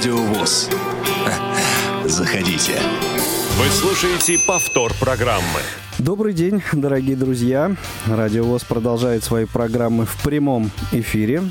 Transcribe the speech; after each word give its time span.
Радио 0.00 0.16
ВОЗ. 0.16 0.70
Заходите. 2.06 2.80
Вы 3.58 3.68
слушаете 3.68 4.38
повтор 4.46 4.94
программы. 4.98 5.60
Добрый 5.98 6.32
день, 6.32 6.62
дорогие 6.72 7.16
друзья. 7.16 7.76
Радио 8.06 8.44
ВОЗ 8.44 8.64
продолжает 8.64 9.22
свои 9.22 9.44
программы 9.44 10.06
в 10.06 10.22
прямом 10.22 10.70
эфире. 10.92 11.42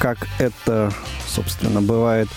Как 0.00 0.26
это, 0.38 0.90
собственно, 1.26 1.82
бывает 1.82 2.28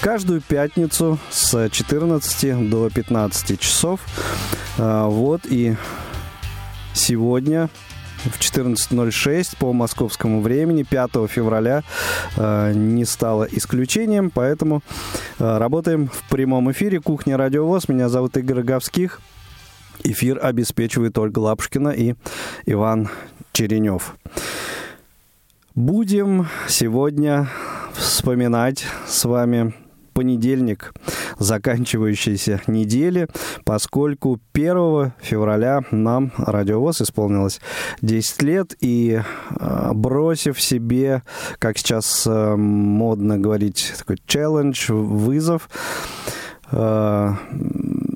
каждую 0.00 0.40
пятницу 0.40 1.20
с 1.30 1.70
14 1.70 2.68
до 2.68 2.90
15 2.90 3.60
часов. 3.60 4.00
А, 4.76 5.06
вот 5.06 5.42
и 5.44 5.76
сегодня 6.94 7.70
в 8.26 8.40
14.06 8.40 9.56
по 9.58 9.72
московскому 9.72 10.40
времени 10.40 10.82
5 10.82 11.10
февраля 11.28 11.82
э, 12.36 12.72
не 12.74 13.04
стало 13.04 13.44
исключением, 13.44 14.30
поэтому 14.30 14.82
э, 15.38 15.58
работаем 15.58 16.08
в 16.08 16.28
прямом 16.28 16.70
эфире 16.72 17.00
«Кухня 17.00 17.36
Радиовоз». 17.36 17.88
Меня 17.88 18.08
зовут 18.08 18.36
Игорь 18.36 18.58
Роговских. 18.58 19.20
Эфир 20.02 20.38
обеспечивает 20.44 21.16
Ольга 21.18 21.38
Лапушкина 21.38 21.90
и 21.90 22.14
Иван 22.66 23.08
Черенев. 23.52 24.16
Будем 25.74 26.48
сегодня 26.68 27.48
вспоминать 27.94 28.84
с 29.06 29.24
вами 29.24 29.74
понедельник 30.16 30.94
заканчивающейся 31.38 32.62
недели, 32.68 33.28
поскольку 33.64 34.40
1 34.54 35.12
февраля 35.20 35.82
нам 35.90 36.32
радиовоз 36.38 37.02
исполнилось 37.02 37.60
10 38.00 38.42
лет, 38.42 38.74
и 38.80 39.20
э, 39.60 39.90
бросив 39.92 40.58
себе, 40.58 41.22
как 41.58 41.76
сейчас 41.76 42.26
э, 42.26 42.56
модно 42.56 43.38
говорить, 43.38 43.92
такой 43.98 44.16
челлендж, 44.26 44.90
вызов, 44.90 45.68
э, 46.72 47.32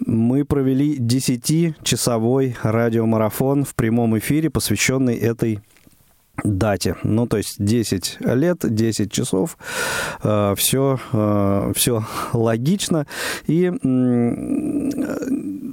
мы 0.06 0.44
провели 0.46 0.98
10-часовой 0.98 2.56
радиомарафон 2.62 3.64
в 3.64 3.74
прямом 3.74 4.18
эфире, 4.18 4.48
посвященный 4.48 5.16
этой 5.16 5.60
дате. 6.44 6.96
Ну, 7.02 7.26
то 7.26 7.36
есть 7.36 7.56
10 7.58 8.18
лет, 8.20 8.58
10 8.62 9.12
часов, 9.12 9.56
э, 10.22 10.54
все, 10.56 10.98
э, 11.12 11.72
все 11.74 12.04
логично. 12.32 13.06
И 13.46 13.70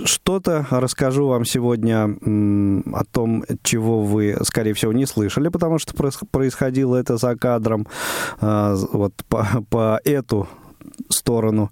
что-то 0.05 0.67
расскажу 0.69 1.27
вам 1.27 1.45
сегодня 1.45 2.09
о 2.93 3.03
том, 3.05 3.43
чего 3.63 4.03
вы, 4.03 4.37
скорее 4.43 4.73
всего, 4.73 4.93
не 4.93 5.05
слышали, 5.05 5.49
потому 5.49 5.79
что 5.79 5.93
происходило 6.31 6.95
это 6.95 7.17
за 7.17 7.35
кадром, 7.35 7.87
э, 8.41 8.75
вот 8.91 9.13
по, 9.27 9.47
по 9.69 9.99
эту 10.03 10.47
сторону 11.09 11.71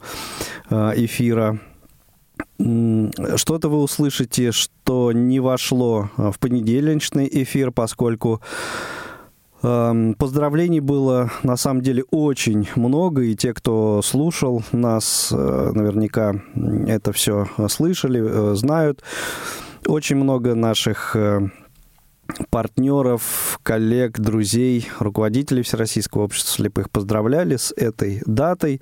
эфира. 0.69 1.59
Что-то 2.57 3.69
вы 3.69 3.81
услышите, 3.81 4.51
что 4.51 5.11
не 5.11 5.39
вошло 5.39 6.09
а, 6.15 6.31
в 6.31 6.39
понедельничный 6.39 7.27
эфир, 7.29 7.71
поскольку 7.71 8.41
эм, 9.61 10.13
Поздравлений 10.13 10.79
было 10.79 11.31
на 11.43 11.57
самом 11.57 11.81
деле 11.81 12.05
очень 12.11 12.69
много, 12.75 13.23
и 13.23 13.35
те, 13.35 13.53
кто 13.53 14.01
слушал 14.01 14.63
нас, 14.71 15.33
э, 15.33 15.71
наверняка 15.73 16.35
это 16.87 17.11
все 17.11 17.47
слышали, 17.67 18.23
э, 18.23 18.55
знают. 18.55 19.03
Очень 19.85 20.15
много 20.15 20.55
наших 20.55 21.15
э, 21.15 21.49
партнеров, 22.49 23.59
коллег, 23.63 24.19
друзей, 24.19 24.87
руководителей 24.99 25.61
Всероссийского 25.61 26.23
общества 26.23 26.53
слепых 26.53 26.89
поздравляли 26.89 27.57
с 27.57 27.73
этой 27.75 28.21
датой. 28.25 28.81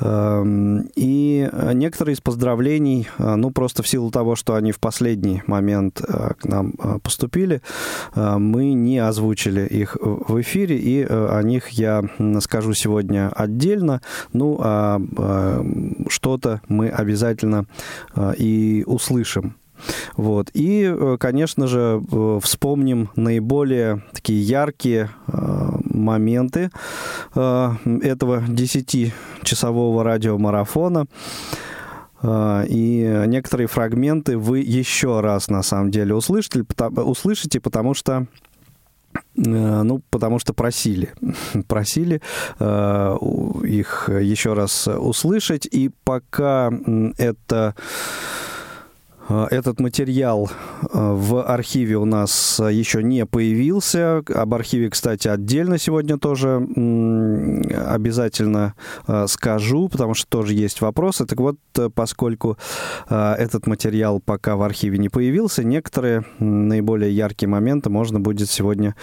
Эм, 0.00 0.88
и 0.94 1.48
некоторые 1.74 2.14
из 2.14 2.20
поздравлений, 2.20 3.08
э, 3.18 3.34
ну, 3.36 3.50
просто 3.50 3.82
в 3.82 3.88
силу 3.88 4.10
того, 4.10 4.36
что 4.36 4.54
они 4.54 4.72
в 4.72 4.80
последний 4.80 5.42
момент 5.46 6.00
э, 6.06 6.32
к 6.38 6.44
нам 6.44 6.74
э, 6.78 6.98
поступили, 7.02 7.62
мы 8.14 8.72
не 8.72 8.98
озвучили 8.98 9.66
их 9.66 9.96
в 10.00 10.40
эфире, 10.40 10.78
и 10.78 11.02
о 11.04 11.42
них 11.42 11.70
я 11.70 12.02
скажу 12.40 12.74
сегодня 12.74 13.30
отдельно. 13.34 14.00
Ну, 14.32 14.58
а 14.60 15.00
что-то 16.08 16.60
мы 16.68 16.88
обязательно 16.88 17.66
и 18.36 18.84
услышим. 18.86 19.56
Вот. 20.16 20.50
И, 20.54 20.84
э, 20.84 21.16
конечно 21.18 21.66
же, 21.66 22.02
э, 22.10 22.40
вспомним 22.42 23.10
наиболее 23.16 24.02
такие 24.12 24.42
яркие 24.42 25.10
э, 25.26 25.68
моменты 25.84 26.70
этого 27.34 28.40
10-часового 28.40 30.02
радиомарафона. 30.02 31.06
И 32.24 33.22
некоторые 33.26 33.66
фрагменты 33.66 34.38
вы 34.38 34.60
еще 34.60 35.20
раз, 35.20 35.48
на 35.48 35.62
самом 35.62 35.90
деле, 35.90 36.14
услышите, 36.14 36.64
услышите 36.96 37.60
потому 37.60 37.94
что 37.94 38.26
ну, 39.36 40.00
потому 40.10 40.38
что 40.38 40.54
просили. 40.54 41.12
Просили 41.68 42.20
э, 42.58 43.16
их 43.64 44.08
еще 44.08 44.52
раз 44.54 44.88
услышать. 44.88 45.66
И 45.66 45.90
пока 46.04 46.72
это 47.18 47.74
этот 49.28 49.80
материал 49.80 50.50
э, 50.82 50.86
в 50.92 51.42
архиве 51.42 51.96
у 51.96 52.04
нас 52.04 52.58
еще 52.58 53.02
не 53.02 53.24
появился. 53.26 54.18
Об 54.18 54.54
архиве, 54.54 54.90
кстати, 54.90 55.28
отдельно 55.28 55.78
сегодня 55.78 56.18
тоже 56.18 56.56
обязательно 57.86 58.74
э, 59.06 59.26
скажу, 59.28 59.88
потому 59.88 60.14
что 60.14 60.26
тоже 60.28 60.54
есть 60.54 60.80
вопросы. 60.80 61.26
Так 61.26 61.38
вот, 61.40 61.56
поскольку 61.94 62.58
этот 63.08 63.66
материал 63.66 64.20
пока 64.20 64.56
в 64.56 64.62
архиве 64.62 64.98
не 64.98 65.08
появился, 65.08 65.64
некоторые 65.64 66.24
наиболее 66.38 67.14
яркие 67.14 67.48
моменты 67.48 67.90
можно 67.90 68.20
будет 68.20 68.50
сегодня 68.50 68.94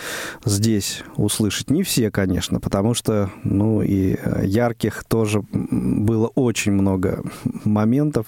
здесь 0.46 1.04
услышать. 1.16 1.70
Не 1.70 1.84
все, 1.84 2.12
конечно, 2.12 2.60
потому 2.60 2.94
что, 2.94 3.30
ну, 3.44 3.82
и 3.82 4.18
ярких 4.44 5.04
тоже 5.04 5.44
было 5.52 6.28
очень 6.28 6.72
много 6.72 7.24
моментов 7.64 8.28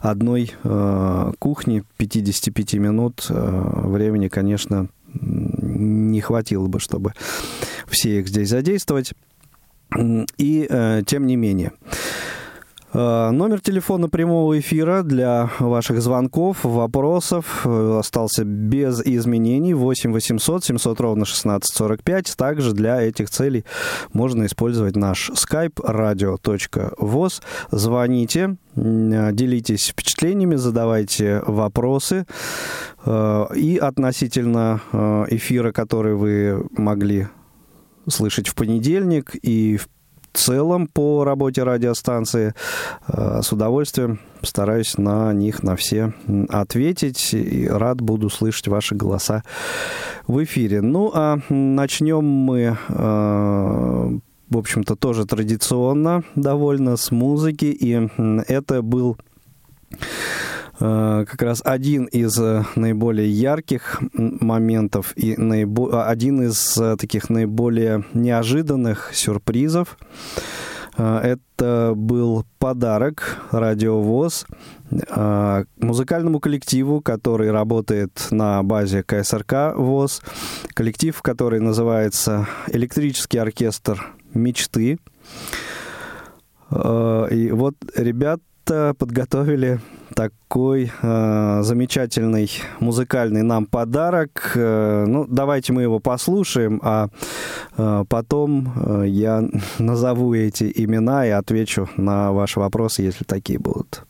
одной 0.00 0.52
кухни 1.38 1.84
55 1.96 2.74
минут 2.74 3.26
э, 3.28 3.80
времени, 3.84 4.28
конечно, 4.28 4.88
не 5.14 6.20
хватило 6.20 6.66
бы, 6.66 6.80
чтобы 6.80 7.12
все 7.86 8.20
их 8.20 8.28
здесь 8.28 8.48
задействовать. 8.48 9.12
И 10.36 10.66
э, 10.68 11.02
тем 11.06 11.26
не 11.26 11.36
менее. 11.36 11.72
Э, 12.92 13.30
номер 13.30 13.60
телефона 13.60 14.08
прямого 14.08 14.58
эфира 14.58 15.02
для 15.02 15.50
ваших 15.58 16.00
звонков, 16.00 16.58
вопросов 16.62 17.62
э, 17.64 17.98
остался 17.98 18.44
без 18.44 19.00
изменений. 19.04 19.74
8 19.74 20.12
800 20.12 20.64
700 20.64 21.00
ровно 21.00 21.22
1645. 21.22 22.36
Также 22.36 22.72
для 22.72 23.02
этих 23.02 23.28
целей 23.28 23.64
можно 24.12 24.46
использовать 24.46 24.96
наш 24.96 25.30
skype 25.30 25.74
radio.voz. 25.74 27.42
Звоните, 27.70 28.56
делитесь 28.74 29.88
впечатлениями, 29.88 30.54
задавайте 30.54 31.42
вопросы. 31.46 32.26
Э, 33.04 33.46
и 33.54 33.78
относительно 33.78 34.80
эфира, 35.28 35.72
который 35.72 36.14
вы 36.14 36.66
могли 36.70 37.26
слышать 38.08 38.46
в 38.48 38.54
понедельник 38.54 39.34
и 39.42 39.76
в 39.76 39.88
целом 40.36 40.86
по 40.86 41.24
работе 41.24 41.62
радиостанции. 41.62 42.54
Э, 43.08 43.40
с 43.42 43.52
удовольствием 43.52 44.20
стараюсь 44.42 44.98
на 44.98 45.32
них, 45.32 45.62
на 45.62 45.76
все 45.76 46.12
ответить. 46.48 47.34
И 47.34 47.66
рад 47.68 48.00
буду 48.00 48.30
слышать 48.30 48.68
ваши 48.68 48.94
голоса 48.94 49.42
в 50.26 50.42
эфире. 50.44 50.80
Ну, 50.80 51.10
а 51.14 51.38
начнем 51.48 52.24
мы 52.24 52.76
э, 52.88 54.18
в 54.48 54.58
общем-то, 54.58 54.96
тоже 54.96 55.26
традиционно 55.26 56.22
довольно 56.34 56.96
с 56.96 57.10
музыки. 57.10 57.64
И 57.66 58.08
это 58.48 58.82
был 58.82 59.16
как 60.78 61.40
раз 61.42 61.62
один 61.64 62.04
из 62.04 62.38
э, 62.38 62.64
наиболее 62.74 63.30
ярких 63.30 64.00
моментов 64.12 65.12
и 65.16 65.36
наибо... 65.36 66.02
А, 66.02 66.08
один 66.08 66.42
из 66.42 66.76
э, 66.76 66.96
таких 66.96 67.30
наиболее 67.30 68.04
неожиданных 68.12 69.10
сюрпризов. 69.14 69.98
Это 70.98 71.92
был 71.94 72.46
подарок 72.58 73.36
радиовоз 73.50 74.46
музыкальному 75.76 76.40
коллективу, 76.40 77.02
который 77.02 77.50
работает 77.50 78.28
на 78.30 78.62
базе 78.62 79.02
КСРК 79.02 79.76
ВОЗ. 79.76 80.22
Коллектив, 80.72 81.20
который 81.20 81.60
называется 81.60 82.48
«Электрический 82.68 83.36
оркестр 83.36 84.06
мечты». 84.32 84.98
И 86.70 87.50
вот 87.52 87.74
ребят 87.94 88.40
ребята 88.66 88.94
подготовили 88.94 89.80
такой 90.16 90.90
э, 91.02 91.58
замечательный 91.62 92.50
музыкальный 92.80 93.42
нам 93.42 93.66
подарок. 93.66 94.52
Э, 94.56 95.04
ну, 95.06 95.26
давайте 95.28 95.74
мы 95.74 95.82
его 95.82 96.00
послушаем, 96.00 96.80
а 96.82 97.08
э, 97.76 98.04
потом 98.08 98.72
э, 98.74 99.04
я 99.08 99.44
назову 99.78 100.34
эти 100.34 100.72
имена 100.74 101.26
и 101.26 101.30
отвечу 101.30 101.88
на 101.98 102.32
ваши 102.32 102.58
вопросы, 102.58 103.02
если 103.02 103.24
такие 103.24 103.58
будут. 103.58 104.04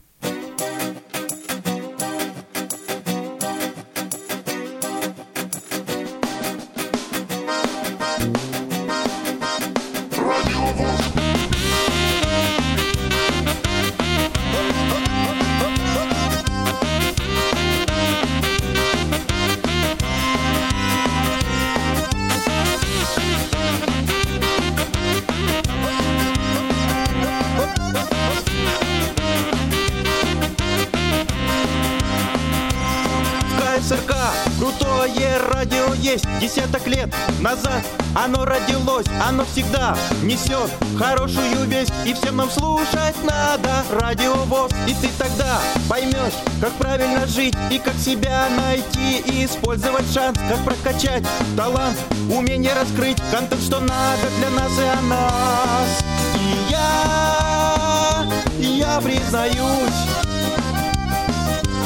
Хорошую 40.97 41.65
весть 41.67 41.93
И 42.05 42.13
всем 42.15 42.37
нам 42.37 42.51
слушать 42.51 43.17
надо. 43.25 43.85
Радиовоз 43.91 44.71
И 44.89 44.95
ты 44.95 45.09
тогда 45.19 45.61
поймешь, 45.89 46.35
как 46.61 46.73
правильно 46.73 47.27
жить 47.27 47.55
И 47.71 47.79
как 47.79 47.95
себя 47.95 48.49
найти. 48.57 49.21
И 49.27 49.45
использовать 49.45 50.13
шанс 50.13 50.39
Как 50.49 50.65
прокачать 50.65 51.25
талант, 51.57 51.97
умение 52.31 52.73
раскрыть 52.75 53.19
Контент, 53.31 53.63
что 53.63 53.81
надо 53.81 54.29
для 54.39 54.51
нас 54.51 54.73
и 54.79 54.83
о 54.83 55.01
нас. 55.03 55.89
И 56.35 56.71
я, 56.71 58.27
я 58.59 59.01
признаюсь 59.01 60.07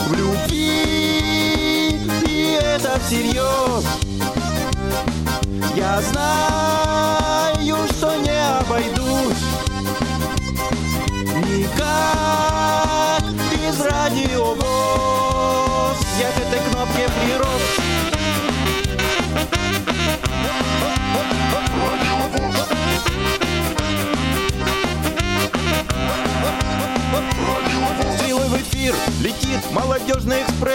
В 0.09 0.12
любви, 0.15 2.01
и 2.27 2.59
это 2.61 2.99
всерьез 3.01 3.85
я 5.77 6.01
знаю, 6.03 7.77
что 7.97 8.17
не 8.17 8.40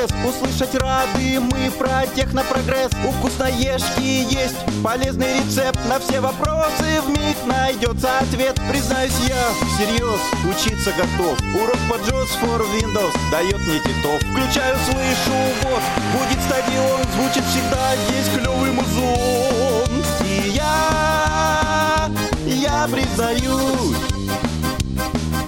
экспресс 0.05 0.25
Услышать 0.25 0.73
рады 0.75 1.39
мы 1.39 1.71
про 1.71 2.05
технопрогресс. 2.15 2.91
У 3.05 3.11
вкусноежки 3.11 4.01
есть 4.01 4.55
полезный 4.83 5.39
рецепт. 5.39 5.79
На 5.87 5.99
все 5.99 6.19
вопросы 6.19 7.01
в 7.01 7.09
миг 7.09 7.37
найдется 7.45 8.19
ответ. 8.19 8.59
Признаюсь 8.69 9.13
я 9.27 9.49
всерьез 9.75 10.19
учиться 10.43 10.91
готов. 10.91 11.39
Урок 11.55 11.79
по 11.89 11.95
JOS 11.95 12.29
for 12.41 12.61
Windows 12.73 13.15
дает 13.31 13.59
мне 13.67 13.79
титов. 13.79 14.21
Включаю, 14.31 14.77
слышу, 14.85 15.37
вот 15.63 15.81
будет 16.13 16.39
стадион 16.43 17.01
Звучит 17.13 17.45
всегда. 17.45 17.95
Здесь 18.07 18.29
клевый 18.33 18.71
музон. 18.71 20.03
И 20.25 20.27
я, 20.55 22.09
я 22.45 22.87
признаюсь 22.91 23.97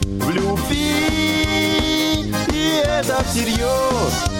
в 0.03 0.29
любви. 0.29 1.07
Это 2.99 3.23
всерьез 3.23 4.36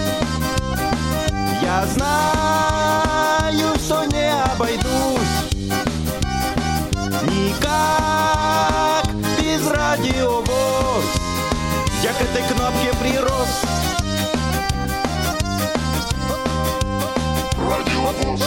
Я 1.78 1.86
знаю, 1.86 3.68
что 3.78 4.04
не 4.06 4.32
обойдусь 4.52 5.36
Никак 7.22 9.06
без 9.40 9.64
радиовоз 9.70 11.04
Я 12.02 12.12
к 12.14 12.20
этой 12.20 12.42
кнопке 12.48 12.92
прирос. 13.00 13.62
Радиовоз 17.56 18.40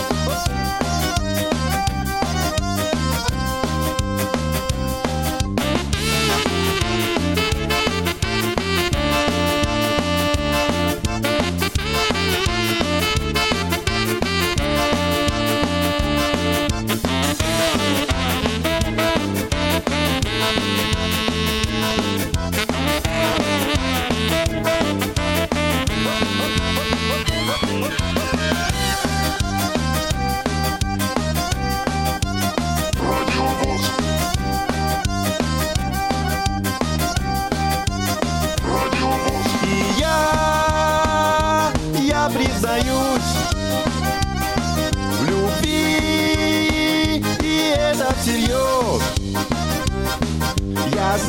Mas 51.12 51.28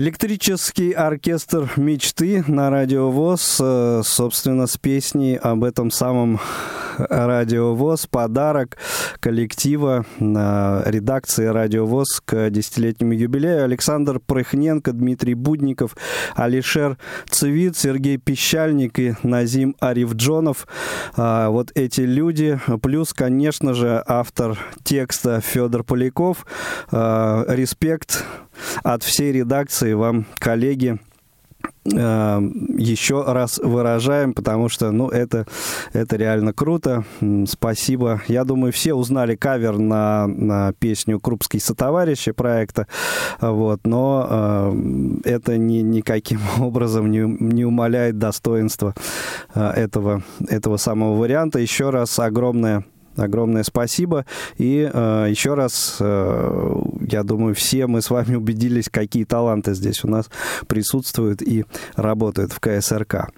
Электрический 0.00 0.92
оркестр 0.92 1.70
мечты 1.76 2.42
на 2.46 2.70
Радио 2.70 3.10
ВОЗ, 3.10 3.58
э, 3.60 4.00
собственно, 4.02 4.66
с 4.66 4.78
песней 4.78 5.36
об 5.36 5.62
этом 5.62 5.90
самом 5.90 6.40
Радио 7.08 7.74
ВОЗ, 7.74 8.06
подарок 8.06 8.76
коллектива 9.20 10.04
редакции 10.18 11.46
Радио 11.46 11.86
ВОЗ 11.86 12.20
к 12.24 12.50
десятилетнему 12.50 13.12
юбилею. 13.12 13.64
Александр 13.64 14.20
Прыхненко, 14.20 14.92
Дмитрий 14.92 15.34
Будников, 15.34 15.96
Алишер 16.34 16.98
Цивит, 17.28 17.76
Сергей 17.76 18.16
Пищальник 18.16 18.98
и 18.98 19.14
Назим 19.22 19.76
Арифджонов. 19.80 20.66
А, 21.16 21.50
вот 21.50 21.70
эти 21.74 22.02
люди. 22.02 22.58
Плюс, 22.82 23.12
конечно 23.12 23.74
же, 23.74 24.02
автор 24.06 24.58
текста 24.82 25.40
Федор 25.40 25.84
Поляков. 25.84 26.46
А, 26.90 27.44
респект 27.48 28.24
от 28.82 29.02
всей 29.02 29.32
редакции 29.32 29.92
вам, 29.92 30.26
коллеги, 30.38 30.98
э, 30.98 31.09
еще 31.84 33.24
раз 33.26 33.58
выражаем, 33.58 34.34
потому 34.34 34.68
что, 34.68 34.90
ну, 34.90 35.08
это, 35.08 35.46
это 35.92 36.16
реально 36.16 36.52
круто. 36.52 37.04
Спасибо. 37.48 38.20
Я 38.28 38.44
думаю, 38.44 38.72
все 38.72 38.94
узнали 38.94 39.34
кавер 39.34 39.78
на, 39.78 40.26
на 40.26 40.72
песню 40.74 41.18
«Крупский 41.20 41.60
сотоварищи» 41.60 42.32
проекта, 42.32 42.86
вот, 43.40 43.80
но 43.84 44.26
э, 44.30 45.20
это 45.24 45.56
ни, 45.56 45.78
никаким 45.78 46.40
образом 46.60 47.10
не, 47.10 47.20
не 47.20 47.64
умаляет 47.64 48.18
достоинства 48.18 48.94
э, 49.54 49.70
этого, 49.70 50.22
этого 50.48 50.76
самого 50.76 51.16
варианта. 51.16 51.58
Еще 51.58 51.90
раз 51.90 52.18
огромное 52.18 52.84
огромное 53.16 53.62
спасибо. 53.62 54.24
И 54.56 54.90
э, 54.92 55.26
еще 55.28 55.54
раз, 55.54 55.96
э, 56.00 56.74
я 57.08 57.22
думаю, 57.22 57.54
все 57.54 57.86
мы 57.86 58.02
с 58.02 58.10
вами 58.10 58.34
убедились, 58.36 58.88
какие 58.88 59.24
таланты 59.24 59.74
здесь 59.74 60.04
у 60.04 60.08
нас 60.08 60.30
присутствуют 60.66 61.42
и 61.42 61.64
работают 61.96 62.52
в 62.52 62.60
КСРК. 62.60 63.30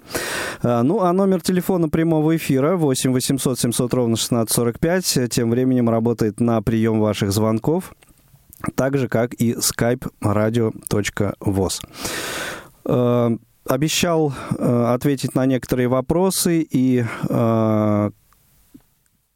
Э, 0.61 0.81
ну, 0.81 1.01
а 1.01 1.13
номер 1.13 1.41
телефона 1.41 1.89
прямого 1.89 2.35
эфира 2.35 2.75
8 2.75 3.11
800 3.11 3.59
700 3.59 3.93
ровно 3.93 4.15
1645 4.15 5.29
тем 5.29 5.49
временем 5.49 5.89
работает 5.89 6.39
на 6.39 6.61
прием 6.61 6.99
ваших 6.99 7.31
звонков, 7.31 7.93
так 8.75 8.97
же, 8.97 9.07
как 9.07 9.33
и 9.33 9.53
skype 9.53 10.07
radio.voz. 10.23 11.81
Э, 12.85 13.37
обещал 13.65 14.33
э, 14.57 14.85
ответить 14.93 15.35
на 15.35 15.45
некоторые 15.45 15.87
вопросы 15.87 16.67
и 16.69 17.05
э, 17.29 18.11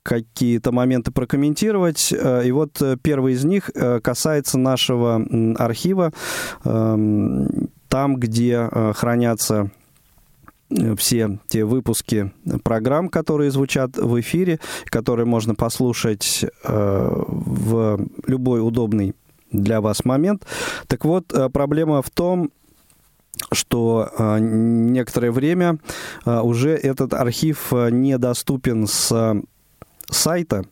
какие-то 0.08 0.72
моменты 0.72 1.12
прокомментировать. 1.12 2.14
Э, 2.14 2.44
и 2.46 2.52
вот 2.52 2.82
э, 2.82 2.96
первый 3.02 3.34
из 3.34 3.44
них 3.44 3.70
э, 3.76 4.00
касается 4.00 4.58
нашего 4.58 5.22
архива, 5.58 6.14
эм, 6.64 7.70
там, 7.90 8.16
где 8.16 8.70
хранятся 8.96 9.72
все 10.98 11.40
те 11.48 11.64
выпуски 11.64 12.34
программ, 12.64 13.08
которые 13.08 13.52
звучат 13.52 13.98
в 13.98 14.20
эфире, 14.20 14.60
которые 14.86 15.26
можно 15.26 15.56
послушать 15.56 16.46
в 16.66 18.00
любой 18.28 18.68
удобный 18.68 19.16
для 19.54 19.80
вас 19.80 20.04
момент. 20.04 20.46
Так 20.88 21.06
вот, 21.06 21.34
проблема 21.54 22.02
в 22.02 22.10
том, 22.10 22.52
что 23.54 24.10
некоторое 24.40 25.32
время 25.32 25.80
уже 26.26 26.72
этот 26.72 27.14
архив 27.14 27.72
недоступен 27.72 28.88
с 28.88 29.42
сайта. 30.10 30.66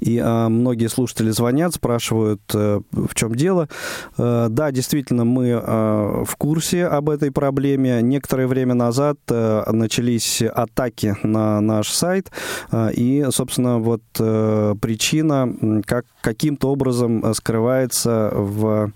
И 0.00 0.20
а, 0.22 0.48
многие 0.48 0.88
слушатели 0.88 1.30
звонят, 1.30 1.74
спрашивают, 1.74 2.40
а, 2.54 2.80
в 2.92 3.14
чем 3.14 3.34
дело. 3.34 3.68
А, 4.16 4.48
да, 4.48 4.70
действительно, 4.70 5.24
мы 5.24 5.52
а, 5.52 6.24
в 6.24 6.36
курсе 6.36 6.86
об 6.86 7.10
этой 7.10 7.32
проблеме. 7.32 8.00
Некоторое 8.02 8.46
время 8.46 8.74
назад 8.74 9.18
а, 9.30 9.70
начались 9.72 10.42
атаки 10.42 11.16
на 11.22 11.60
наш 11.60 11.88
сайт. 11.88 12.30
А, 12.70 12.88
и, 12.88 13.26
собственно, 13.30 13.78
вот 13.78 14.02
а, 14.20 14.74
причина 14.76 15.82
как, 15.84 16.06
каким-то 16.20 16.70
образом 16.70 17.34
скрывается 17.34 18.30
в 18.32 18.92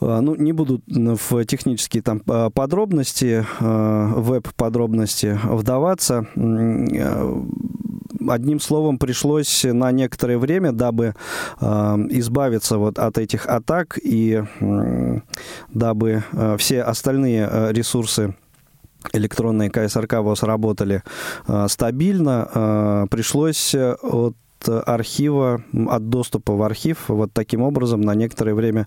ну, 0.00 0.36
не 0.36 0.52
буду 0.52 0.80
в 0.86 1.44
технические 1.44 2.04
там 2.04 2.20
подробности, 2.20 3.44
веб-подробности 3.58 5.36
вдаваться 5.42 6.24
одним 8.30 8.60
словом, 8.60 8.98
пришлось 8.98 9.64
на 9.64 9.92
некоторое 9.92 10.38
время, 10.38 10.72
дабы 10.72 11.14
э, 11.60 11.66
избавиться 12.10 12.78
вот 12.78 12.98
от 12.98 13.18
этих 13.18 13.46
атак 13.46 13.98
и 14.02 14.44
э, 14.60 15.20
дабы 15.72 16.22
э, 16.32 16.56
все 16.58 16.82
остальные 16.82 17.48
э, 17.50 17.72
ресурсы 17.72 18.34
электронные 19.12 19.70
КСРК 19.70 20.14
ВОЗ 20.14 20.42
работали 20.42 21.02
э, 21.46 21.66
стабильно, 21.68 22.48
э, 22.52 23.06
пришлось 23.10 23.74
от 23.74 24.34
архива, 24.66 25.62
от 25.88 26.08
доступа 26.08 26.54
в 26.54 26.62
архив 26.62 27.08
вот 27.08 27.32
таким 27.32 27.62
образом 27.62 28.00
на 28.00 28.14
некоторое 28.14 28.54
время 28.54 28.86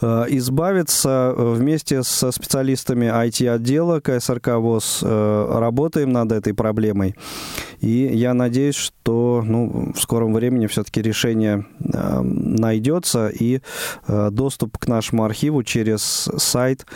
э, 0.00 0.24
избавиться. 0.28 1.34
Вместе 1.36 2.02
со 2.02 2.30
специалистами 2.32 3.06
IT-отдела 3.06 4.00
КСРК 4.00 4.56
ВОЗ 4.58 5.00
э, 5.02 5.58
работаем 5.58 6.12
над 6.12 6.32
этой 6.32 6.54
проблемой. 6.54 7.14
И 7.80 8.10
я 8.12 8.34
надеюсь, 8.34 8.74
что 8.74 9.42
ну, 9.44 9.92
в 9.94 10.00
скором 10.00 10.34
времени 10.34 10.66
все-таки 10.66 11.00
решение 11.00 11.64
э, 11.80 12.20
найдется 12.22 13.28
и 13.28 13.60
доступ 14.08 14.78
к 14.78 14.86
нашему 14.88 15.24
архиву 15.24 15.62
через 15.62 16.28
сайт 16.36 16.86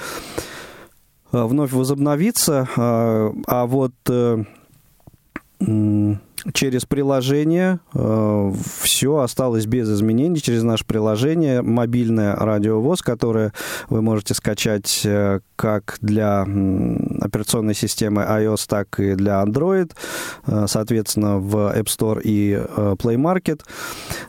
вновь 1.30 1.72
возобновится. 1.72 2.68
А 2.76 3.66
вот 3.66 3.92
через 6.52 6.84
приложение 6.84 7.78
э, 7.94 8.52
все 8.80 9.18
осталось 9.18 9.66
без 9.66 9.88
изменений. 9.90 10.40
Через 10.40 10.62
наше 10.62 10.84
приложение 10.84 11.62
мобильное 11.62 12.34
радиовоз, 12.34 13.02
которое 13.02 13.52
вы 13.88 14.02
можете 14.02 14.34
скачать 14.34 15.02
э, 15.04 15.40
как 15.56 15.98
для 16.00 16.42
операционной 17.20 17.74
системы 17.74 18.22
iOS, 18.22 18.66
так 18.68 18.98
и 18.98 19.14
для 19.14 19.42
Android, 19.42 19.92
э, 20.46 20.66
соответственно, 20.68 21.38
в 21.38 21.56
App 21.56 21.86
Store 21.86 22.20
и 22.22 22.52
Play 22.52 23.16
Market. 23.16 23.60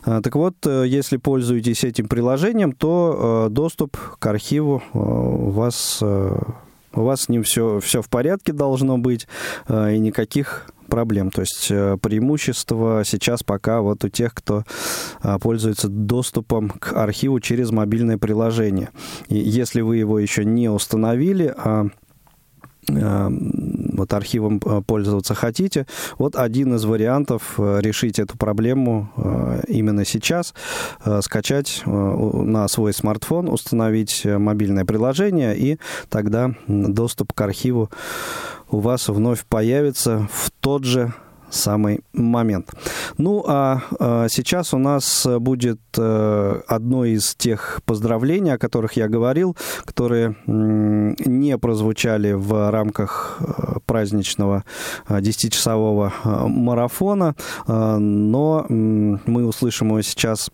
Так 0.04 0.34
вот, 0.34 0.54
если 0.66 1.16
пользуетесь 1.16 1.84
этим 1.84 2.08
приложением, 2.08 2.72
то 2.72 3.48
доступ 3.50 3.96
к 4.18 4.26
архиву 4.26 4.82
у 4.92 5.50
вас... 5.50 6.02
У 6.96 7.02
вас 7.02 7.22
с 7.22 7.28
ним 7.28 7.42
все, 7.42 7.80
все 7.80 8.02
в 8.02 8.08
порядке 8.08 8.52
должно 8.52 8.98
быть, 8.98 9.26
и 9.68 9.98
никаких 9.98 10.68
проблем. 10.86 11.30
То 11.30 11.40
есть 11.42 11.68
э, 11.70 11.96
преимущество 12.00 13.02
сейчас 13.04 13.42
пока 13.42 13.80
вот 13.80 14.04
у 14.04 14.08
тех, 14.08 14.34
кто 14.34 14.64
э, 15.22 15.38
пользуется 15.40 15.88
доступом 15.88 16.70
к 16.70 16.92
архиву 16.92 17.40
через 17.40 17.70
мобильное 17.70 18.18
приложение. 18.18 18.90
И 19.28 19.36
если 19.36 19.80
вы 19.80 19.96
его 19.96 20.18
еще 20.18 20.44
не 20.44 20.68
установили, 20.68 21.52
а 21.56 21.86
вот 22.88 24.12
архивом 24.12 24.60
пользоваться 24.60 25.34
хотите, 25.34 25.86
вот 26.18 26.36
один 26.36 26.74
из 26.74 26.84
вариантов 26.84 27.54
решить 27.58 28.18
эту 28.18 28.36
проблему 28.36 29.10
именно 29.68 30.04
сейчас, 30.04 30.54
скачать 31.20 31.82
на 31.86 32.68
свой 32.68 32.92
смартфон, 32.92 33.48
установить 33.48 34.24
мобильное 34.24 34.84
приложение, 34.84 35.56
и 35.56 35.78
тогда 36.08 36.54
доступ 36.66 37.32
к 37.32 37.40
архиву 37.40 37.90
у 38.70 38.78
вас 38.78 39.08
вновь 39.08 39.44
появится 39.44 40.28
в 40.32 40.50
тот 40.60 40.84
же 40.84 41.12
самый 41.54 42.00
момент. 42.12 42.72
Ну, 43.18 43.44
а, 43.46 43.82
а 43.98 44.28
сейчас 44.28 44.74
у 44.74 44.78
нас 44.78 45.26
будет 45.38 45.80
а, 45.98 46.62
одно 46.66 47.04
из 47.04 47.34
тех 47.34 47.80
поздравлений, 47.84 48.52
о 48.52 48.58
которых 48.58 48.94
я 48.94 49.08
говорил, 49.08 49.56
которые 49.84 50.36
не 50.46 51.58
прозвучали 51.58 52.32
в 52.32 52.70
рамках 52.70 53.38
а, 53.40 53.78
праздничного 53.86 54.64
10-часового 55.08 56.12
марафона, 56.48 57.34
но 57.66 58.66
мы 58.68 59.46
услышим 59.46 59.88
его 59.88 60.02
сейчас 60.02 60.50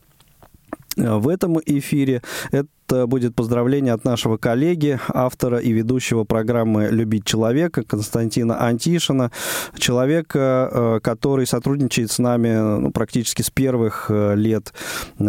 в 0.97 1.29
этом 1.29 1.59
эфире. 1.65 2.23
Это 2.51 2.69
будет 2.93 3.35
поздравление 3.35 3.95
от 3.95 4.05
нашего 4.05 4.37
коллеги, 4.37 4.99
автора 5.09 5.59
и 5.59 5.73
ведущего 5.73 6.25
программы 6.25 6.89
«Любить 6.91 7.25
человека» 7.25 7.83
Константина 7.83 8.65
Антишина, 8.65 9.31
человека, 9.77 10.71
э, 10.73 11.01
который 11.03 11.47
сотрудничает 11.47 12.11
с 12.11 12.19
нами 12.19 12.81
ну, 12.81 12.91
практически 12.91 13.43
с 13.43 13.51
первых 13.51 14.07
э, 14.09 14.35
лет 14.35 14.73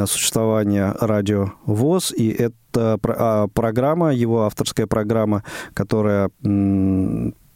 существования 0.05 0.95
радио 0.99 1.53
ВОЗ, 1.65 2.13
и 2.15 2.29
это 2.29 2.99
а, 3.03 3.47
программа, 3.47 4.13
его 4.13 4.43
авторская 4.43 4.87
программа, 4.87 5.43
которая 5.73 6.29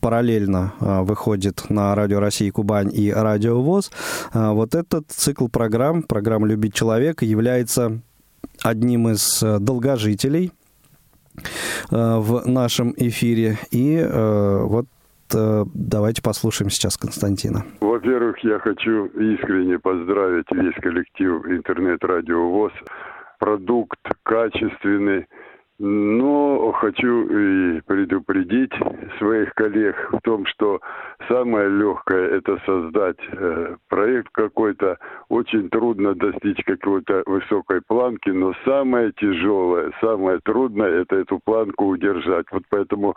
параллельно 0.02 0.74
выходит 0.80 1.70
на 1.70 1.96
Радио 1.96 2.20
России 2.20 2.50
Кубань 2.50 2.92
и 2.94 3.12
Радио 3.12 3.62
ВОЗ. 3.62 3.92
Вот 4.34 4.76
этот 4.76 5.10
цикл 5.10 5.48
программ, 5.48 6.04
программа 6.04 6.48
«Любить 6.48 6.76
человека» 6.76 7.26
является 7.26 8.02
одним 8.64 9.10
из 9.10 9.42
э, 9.44 9.60
долгожителей 9.60 10.52
э, 11.92 12.18
в 12.18 12.48
нашем 12.48 12.94
эфире. 12.98 13.58
И 13.72 13.98
э, 13.98 14.60
вот 14.64 14.86
давайте 15.32 16.22
послушаем 16.22 16.70
сейчас 16.70 16.98
Константина. 16.98 17.66
Во-первых, 17.82 18.38
я 18.44 18.60
хочу 18.60 19.08
искренне 19.08 19.80
поздравить 19.80 20.46
весь 20.52 20.76
коллектив 20.76 21.44
интернет-радио 21.48 22.48
ВОЗ. 22.48 22.72
Продукт 23.40 24.00
качественный, 24.22 25.26
но 25.78 26.72
хочу 26.72 27.28
и 27.28 27.82
предупредить 27.82 28.72
своих 29.18 29.54
коллег 29.56 29.96
в 30.12 30.22
том, 30.22 30.46
что 30.46 30.80
самое 31.28 31.70
легкое 31.70 32.38
это 32.38 32.58
создать 32.66 33.18
э, 33.32 33.76
проект 33.90 34.30
какой-то. 34.32 34.98
Очень 35.30 35.70
трудно 35.70 36.16
достичь 36.16 36.64
какой-то 36.66 37.24
высокой 37.26 37.82
планки, 37.86 38.30
но 38.30 38.54
самое 38.64 39.12
тяжелое, 39.14 39.92
самое 40.02 40.40
трудное 40.44 41.02
это 41.02 41.18
эту 41.18 41.40
планку 41.44 41.86
удержать. 41.88 42.46
Вот 42.52 42.64
поэтому 42.70 43.16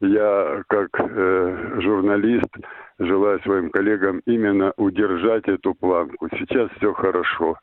я 0.00 0.62
как 0.68 0.90
э, 0.98 1.80
журналист 1.80 2.54
желаю 2.98 3.40
своим 3.40 3.70
коллегам 3.70 4.20
именно 4.26 4.72
удержать 4.76 5.48
эту 5.48 5.74
планку. 5.74 6.28
Сейчас 6.38 6.70
все 6.76 6.92
хорошо. 6.92 7.56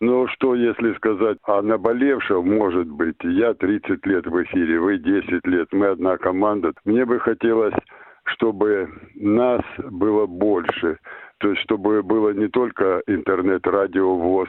Ну, 0.00 0.28
что 0.28 0.54
если 0.54 0.94
сказать 0.94 1.38
о 1.42 1.60
наболевшем, 1.60 2.48
может 2.56 2.86
быть, 2.86 3.16
я 3.24 3.54
30 3.54 4.06
лет 4.06 4.26
в 4.26 4.42
эфире, 4.44 4.78
вы 4.78 4.98
10 4.98 5.44
лет, 5.46 5.68
мы 5.72 5.88
одна 5.88 6.16
команда. 6.18 6.72
Мне 6.84 7.04
бы 7.04 7.18
хотелось, 7.18 7.74
чтобы 8.24 8.88
нас 9.16 9.60
было 9.90 10.26
больше. 10.26 10.98
То 11.38 11.50
есть, 11.50 11.62
чтобы 11.62 12.02
было 12.04 12.30
не 12.30 12.46
только 12.46 13.02
интернет-радио 13.08 14.14
ВОЗ 14.14 14.48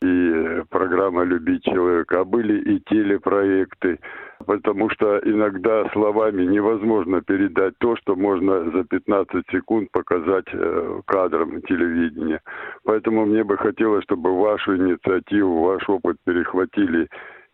и 0.00 0.62
программа 0.70 1.24
«Любить 1.24 1.64
человека», 1.64 2.20
а 2.20 2.24
были 2.24 2.60
и 2.60 2.80
телепроекты, 2.80 3.98
потому 4.46 4.90
что 4.90 5.18
иногда 5.24 5.88
словами 5.90 6.44
невозможно 6.44 7.20
передать 7.22 7.74
то, 7.78 7.96
что 7.96 8.16
можно 8.16 8.70
за 8.70 8.84
15 8.84 9.44
секунд 9.50 9.90
показать 9.92 10.46
э, 10.52 11.00
кадром 11.06 11.62
телевидения. 11.62 12.40
Поэтому 12.84 13.26
мне 13.26 13.44
бы 13.44 13.56
хотелось, 13.56 14.04
чтобы 14.04 14.38
вашу 14.38 14.76
инициативу, 14.76 15.64
ваш 15.64 15.88
опыт 15.88 16.16
перехватили 16.24 17.08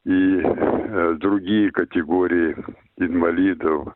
и 0.05 0.41
э, 0.43 1.15
другие 1.19 1.71
категории 1.71 2.57
инвалидов, 2.99 3.95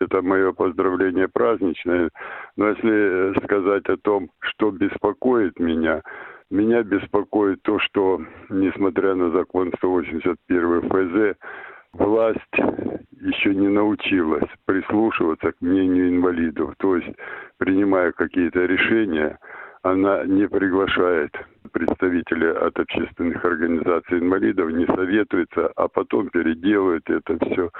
это 0.00 0.22
мое 0.22 0.52
поздравление 0.52 1.28
праздничное. 1.28 2.10
Но 2.56 2.68
если 2.68 3.38
сказать 3.44 3.86
о 3.88 3.96
том, 3.96 4.30
что 4.40 4.70
беспокоит 4.70 5.58
меня, 5.58 6.02
меня 6.50 6.82
беспокоит 6.82 7.62
то, 7.62 7.78
что, 7.78 8.20
несмотря 8.48 9.14
на 9.14 9.30
закон 9.30 9.72
181 9.76 10.82
ФЗ, 10.88 11.38
власть 11.92 12.38
еще 13.20 13.54
не 13.54 13.68
научилась 13.68 14.48
прислушиваться 14.64 15.52
к 15.52 15.60
мнению 15.60 16.10
инвалидов. 16.10 16.74
То 16.78 16.96
есть, 16.96 17.08
принимая 17.58 18.12
какие-то 18.12 18.64
решения, 18.64 19.38
она 19.82 20.24
не 20.24 20.48
приглашает 20.48 21.32
представителей 21.72 22.50
от 22.50 22.78
общественных 22.78 23.44
организаций 23.44 24.18
инвалидов, 24.18 24.70
не 24.70 24.86
советуется, 24.86 25.68
а 25.76 25.88
потом 25.88 26.30
переделывает 26.30 27.08
это 27.08 27.38
все. 27.44 27.70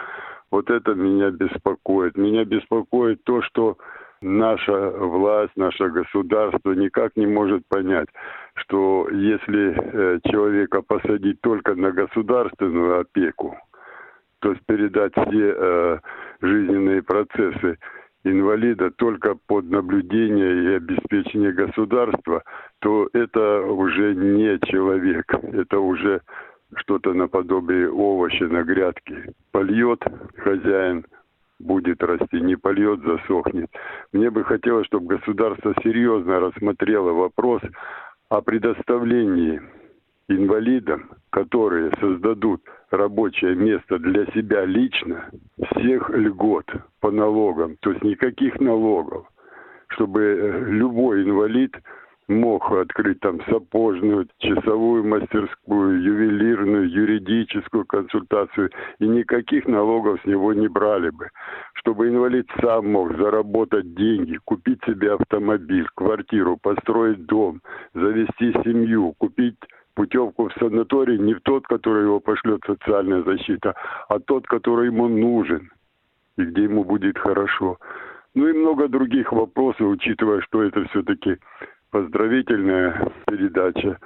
Вот 0.50 0.70
это 0.70 0.94
меня 0.94 1.30
беспокоит. 1.30 2.16
Меня 2.16 2.44
беспокоит 2.44 3.22
то, 3.24 3.42
что 3.42 3.76
наша 4.20 4.90
власть, 4.90 5.52
наше 5.56 5.88
государство 5.88 6.72
никак 6.72 7.16
не 7.16 7.26
может 7.26 7.66
понять, 7.68 8.08
что 8.54 9.08
если 9.10 9.74
э, 9.76 10.20
человека 10.24 10.82
посадить 10.82 11.40
только 11.40 11.74
на 11.74 11.92
государственную 11.92 13.00
опеку, 13.00 13.56
то 14.40 14.52
есть 14.52 14.64
передать 14.66 15.12
все 15.12 15.54
э, 15.57 15.99
жизненные 16.40 17.02
процессы 17.02 17.78
инвалида 18.25 18.90
только 18.92 19.37
под 19.47 19.71
наблюдение 19.71 20.64
и 20.64 20.76
обеспечение 20.76 21.52
государства, 21.52 22.42
то 22.80 23.09
это 23.12 23.62
уже 23.62 24.14
не 24.14 24.59
человек, 24.68 25.33
это 25.33 25.78
уже 25.80 26.21
что-то 26.76 27.14
наподобие 27.14 27.88
овоща 27.90 28.47
на 28.47 28.62
грядке. 28.62 29.33
Польет 29.52 30.02
хозяин, 30.37 31.04
будет 31.59 32.02
расти, 32.02 32.40
не 32.40 32.57
польет, 32.57 33.00
засохнет. 33.00 33.71
Мне 34.12 34.30
бы 34.30 34.45
хотелось, 34.45 34.87
чтобы 34.87 35.16
государство 35.16 35.75
серьезно 35.83 36.40
рассмотрело 36.40 37.12
вопрос 37.12 37.62
о 38.28 38.42
предоставлении 38.42 39.61
инвалидам, 40.28 41.11
которые 41.30 41.90
создадут 42.00 42.62
рабочее 42.90 43.54
место 43.54 43.99
для 43.99 44.26
себя 44.26 44.64
лично, 44.64 45.30
всех 45.73 46.11
льгот 46.11 46.66
по 47.00 47.11
налогам, 47.11 47.76
то 47.80 47.90
есть 47.90 48.02
никаких 48.02 48.61
налогов, 48.61 49.26
чтобы 49.88 50.20
э, 50.23 50.64
любой 50.70 51.25
инвалид 51.25 51.75
мог 52.28 52.70
открыть 52.70 53.20
там 53.20 53.40
сапожную, 53.49 54.28
часовую 54.38 55.04
мастерскую, 55.04 56.02
ювелирную, 56.02 56.90
юридическую 56.90 57.87
консультацию, 57.87 58.70
и 58.99 59.06
никаких 59.06 59.66
налогов 59.66 60.20
с 60.23 60.26
него 60.26 60.52
не 60.52 60.68
брали 60.68 61.11
бы. 61.11 61.30
Чтобы 61.75 62.08
инвалид 62.08 62.47
сам 62.61 62.92
мог 62.92 63.16
заработать 63.16 63.94
деньги, 63.94 64.38
купить 64.44 64.80
себе 64.85 65.14
автомобиль, 65.14 65.88
квартиру, 65.94 66.58
построить 66.61 67.25
дом, 67.25 67.62
завести 67.94 68.52
семью, 68.62 69.14
купить 69.16 69.56
путевку 69.98 70.48
в 70.48 70.52
санаторий 70.60 71.18
не 71.18 71.34
в 71.34 71.40
тот, 71.40 71.66
который 71.66 72.04
его 72.04 72.20
пошлет 72.20 72.60
социальная 72.64 73.24
защита, 73.24 73.74
а 74.08 74.20
тот, 74.20 74.46
который 74.46 74.86
ему 74.86 75.08
нужен 75.08 75.72
и 76.36 76.44
где 76.44 76.62
ему 76.62 76.84
будет 76.84 77.18
хорошо. 77.18 77.78
Ну 78.36 78.46
и 78.46 78.52
много 78.52 78.86
других 78.86 79.32
вопросов, 79.32 79.88
учитывая, 79.88 80.40
что 80.42 80.62
это 80.62 80.84
все-таки 80.84 81.38
поздравительная 81.90 83.11
передача. 83.26 83.98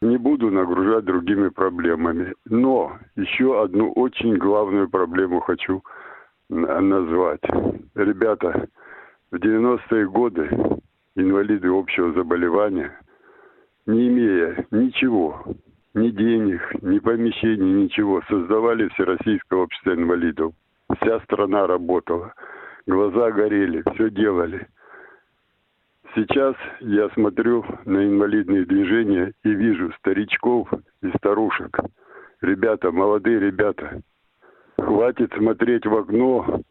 Не 0.00 0.16
буду 0.16 0.50
нагружать 0.50 1.04
другими 1.04 1.48
проблемами. 1.48 2.34
Но 2.46 2.98
еще 3.14 3.62
одну 3.62 3.92
очень 3.92 4.36
главную 4.38 4.90
проблему 4.90 5.38
хочу 5.38 5.84
назвать. 6.48 7.44
Ребята, 7.94 8.66
в 9.30 9.36
90-е 9.36 10.08
годы 10.08 10.50
инвалиды 11.14 11.68
общего 11.68 12.12
заболевания, 12.12 12.98
не 13.86 14.08
имея 14.08 14.66
ничего, 14.70 15.44
ни 15.94 16.10
денег, 16.10 16.60
ни 16.82 16.98
помещений, 16.98 17.84
ничего, 17.84 18.22
создавали 18.28 18.88
Всероссийское 18.88 19.58
общество 19.58 19.94
инвалидов. 19.94 20.52
Вся 21.00 21.20
страна 21.20 21.66
работала, 21.66 22.34
глаза 22.86 23.30
горели, 23.30 23.82
все 23.94 24.10
делали– 24.10 24.66
Сейчас 26.16 26.56
я 26.80 27.10
смотрю 27.10 27.62
на 27.84 28.06
инвалидные 28.06 28.64
движения 28.64 29.34
и 29.44 29.50
вижу 29.50 29.92
старичков 29.98 30.66
и 31.02 31.10
старушек. 31.18 31.78
Ребята, 32.40 32.90
молодые 32.90 33.38
ребята, 33.38 34.00
хватит 34.78 35.30
смотреть 35.34 35.84
в 35.84 35.94
окно 35.94 36.62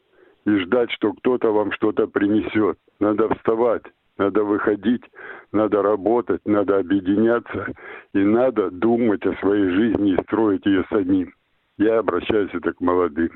и 0.46 0.50
ждать, 0.50 0.90
что 0.94 1.14
кто-то 1.14 1.52
вам 1.52 1.72
что-то 1.74 2.08
принесет. 2.08 2.80
Надо 3.00 3.30
вставать, 3.36 3.84
надо 4.18 4.44
выходить, 4.44 5.04
надо 5.52 5.82
работать, 5.82 6.42
надо 6.46 6.80
объединяться 6.80 7.74
и 8.14 8.20
надо 8.20 8.72
думать 8.72 9.26
о 9.26 9.36
своей 9.40 9.70
жизни 9.70 10.14
и 10.14 10.24
строить 10.24 10.66
ее 10.66 10.86
самим. 10.90 11.34
Я 11.78 12.00
обращаюсь 12.00 12.54
это 12.54 12.74
к 12.74 12.82
молодым. 12.82 13.32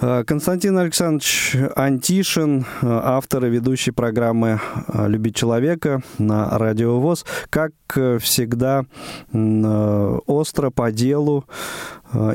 Э, 0.00 0.24
Константин 0.24 0.78
Александрович 0.78 1.54
Антишин, 1.76 2.60
э, 2.60 2.64
автор 2.82 3.44
и 3.44 3.50
ведущий 3.50 3.90
программы 3.90 4.58
э, 4.88 5.08
«Любить 5.08 5.36
человека» 5.36 6.00
на 6.18 6.58
Радио 6.58 6.98
ВОЗ. 6.98 7.26
Как 7.50 7.72
всегда, 8.20 8.84
остро, 9.32 10.70
по 10.70 10.92
делу. 10.92 11.44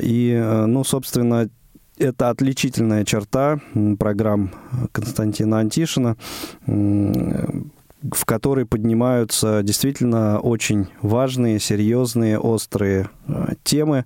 И, 0.02 0.64
ну, 0.68 0.84
собственно, 0.84 1.50
это 1.98 2.30
отличительная 2.30 3.06
черта 3.06 3.60
программ 4.00 4.52
Константина 4.92 5.60
Антишина, 5.60 6.18
в 6.66 8.26
которой 8.26 8.66
поднимаются 8.66 9.62
действительно 9.64 10.40
очень 10.40 10.88
важные, 11.02 11.60
серьезные, 11.60 12.40
острые 12.40 13.10
темы. 13.64 14.06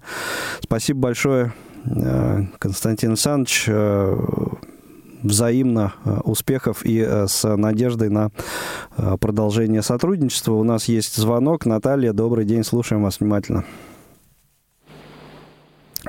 Спасибо 0.62 0.99
большое 0.99 1.54
Э, 1.86 2.43
Константин 2.60 3.12
Александрович, 3.12 3.65
э, 3.67 4.17
взаимно 5.21 5.93
успехов 6.23 6.86
и 6.86 7.02
с 7.02 7.43
надеждой 7.58 8.10
на 8.10 8.32
продолжение 9.19 9.82
сотрудничества. 9.82 10.54
У 10.54 10.63
нас 10.63 10.86
есть 10.86 11.17
звонок. 11.17 11.65
Наталья, 11.65 12.13
добрый 12.13 12.45
день, 12.45 12.63
слушаем 12.63 13.04
вас 13.04 13.19
внимательно. 13.19 13.65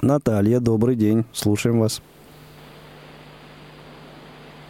Наталья, 0.03 0.61
добрый 0.61 0.96
день, 0.96 1.24
слушаем 1.33 1.81
вас. 1.81 2.03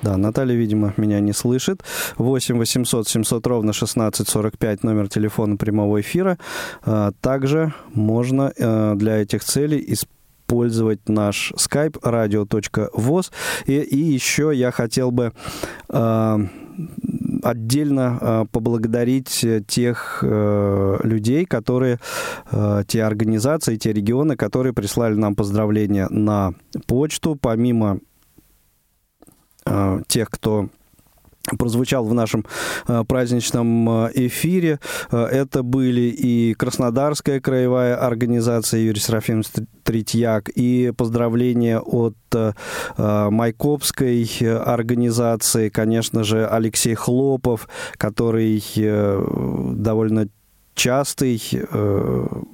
Да, 0.02 0.16
Наталья, 0.16 0.54
видимо, 0.54 0.94
меня 0.96 1.20
не 1.20 1.32
слышит. 1.32 1.82
8 2.16 2.56
800 2.56 3.06
700 3.06 3.46
ровно 3.46 3.70
1645 3.70 4.82
номер 4.82 5.08
телефона 5.08 5.56
прямого 5.56 6.00
эфира. 6.00 6.38
Также 7.20 7.74
можно 7.92 8.52
для 8.96 9.18
этих 9.18 9.44
целей 9.44 9.84
использовать 9.86 10.20
использовать 10.50 11.08
наш 11.08 11.52
skype 11.52 12.00
radio.voz. 12.02 13.30
И, 13.66 13.72
и 13.78 13.96
еще 13.96 14.50
я 14.52 14.72
хотел 14.72 15.12
бы 15.12 15.32
э, 15.88 16.38
отдельно 17.42 18.18
э, 18.20 18.44
поблагодарить 18.50 19.44
тех 19.66 20.20
э, 20.22 20.98
людей, 21.02 21.44
которые, 21.44 21.98
э, 22.50 22.82
те 22.86 23.04
организации, 23.04 23.76
те 23.76 23.92
регионы, 23.92 24.36
которые 24.36 24.72
прислали 24.72 25.14
нам 25.14 25.34
поздравления 25.34 26.08
на 26.08 26.52
почту, 26.86 27.36
помимо 27.40 28.00
э, 29.66 30.02
тех, 30.08 30.30
кто 30.30 30.68
прозвучал 31.58 32.04
в 32.04 32.14
нашем 32.14 32.44
э, 32.86 33.04
праздничном 33.06 33.88
э, 33.88 34.10
эфире. 34.26 34.78
Э, 35.10 35.24
это 35.24 35.62
были 35.62 36.02
и 36.02 36.54
Краснодарская 36.54 37.40
краевая 37.40 37.96
организация 37.96 38.80
Юрий 38.80 39.00
Серафим 39.00 39.42
Третьяк, 39.82 40.48
и 40.50 40.92
поздравления 40.96 41.80
от 41.80 42.14
Майкопской 42.96 44.30
организации, 44.64 45.68
конечно 45.68 46.22
же, 46.22 46.46
Алексей 46.46 46.94
Хлопов, 46.94 47.68
который 47.96 48.62
довольно 49.74 50.28
частый 50.80 51.42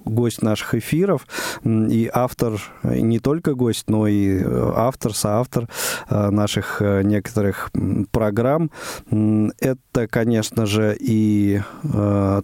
гость 0.05 0.43
наших 0.43 0.75
эфиров 0.75 1.29
и 1.65 2.11
автор, 2.13 2.61
не 2.83 3.21
только 3.21 3.55
гость, 3.55 3.85
но 3.89 4.09
и 4.09 4.43
автор, 4.45 5.15
соавтор 5.15 5.69
наших 6.11 6.81
некоторых 6.81 7.71
программ. 8.11 8.73
Это, 9.61 10.09
конечно 10.09 10.67
же, 10.67 10.97
и 10.99 11.61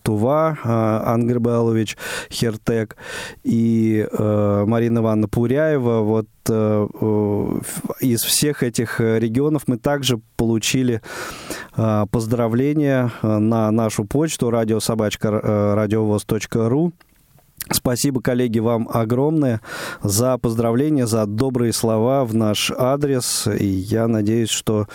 Тува 0.02 0.58
Ангребалович 0.62 1.96
Хертек, 2.30 2.96
и 3.42 4.06
Марина 4.12 5.00
Ивановна 5.00 5.26
Пуряева. 5.26 6.02
Вот 6.02 6.28
из 8.00 8.20
всех 8.22 8.62
этих 8.62 9.00
регионов 9.00 9.62
мы 9.66 9.78
также 9.78 10.20
получили 10.42 11.00
поздравления 12.10 13.12
на 13.22 13.70
нашу 13.70 14.04
почту 14.04 14.50
радиособачка 14.50 15.30
радиовоз.ру. 15.76 16.92
Спасибо, 17.70 18.20
коллеги, 18.20 18.58
вам 18.58 18.88
огромное 18.92 19.60
за 20.02 20.36
поздравления, 20.38 21.06
за 21.06 21.26
добрые 21.26 21.72
слова 21.72 22.24
в 22.24 22.34
наш 22.34 22.72
адрес. 22.76 23.46
И 23.46 23.66
я 23.66 24.08
надеюсь, 24.08 24.50
что 24.50 24.88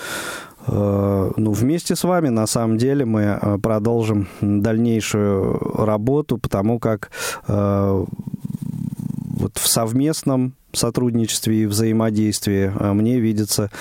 ну, 0.68 1.54
вместе 1.54 1.96
с 1.96 2.04
вами, 2.04 2.28
на 2.28 2.46
самом 2.46 2.78
деле, 2.78 3.06
мы 3.06 3.40
продолжим 3.64 4.28
дальнейшую 4.42 5.86
работу, 5.86 6.38
потому 6.38 6.80
как 6.80 7.10
вот 7.48 8.10
в 9.58 9.66
совместном 9.66 10.56
сотрудничестве 10.74 11.64
и 11.64 11.66
взаимодействии 11.66 12.70
мне 12.94 13.22
видится 13.22 13.72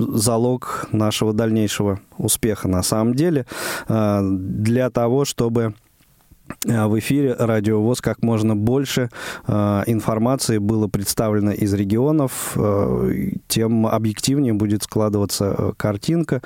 залог 0.00 0.88
нашего 0.92 1.32
дальнейшего 1.32 2.00
успеха 2.18 2.68
на 2.68 2.82
самом 2.82 3.14
деле. 3.14 3.46
Для 3.88 4.90
того, 4.90 5.24
чтобы 5.24 5.74
Э, 6.66 6.86
в 6.86 6.98
эфире 6.98 7.34
Радио 7.38 7.80
ВОЗ 7.80 8.00
как 8.00 8.22
можно 8.22 8.56
больше 8.56 9.08
э, 9.46 9.82
информации 9.86 10.58
было 10.58 10.88
представлено 10.88 11.52
из 11.52 11.72
регионов, 11.74 12.52
э, 12.56 13.32
тем 13.48 13.86
объективнее 13.86 14.54
будет 14.54 14.82
складываться 14.82 15.72
картинка. 15.76 16.42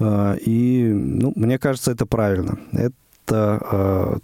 И, 0.00 0.90
ну, 0.92 1.32
мне 1.36 1.58
кажется, 1.58 1.92
это 1.92 2.06
правильно. 2.06 2.58
Это 2.72 4.20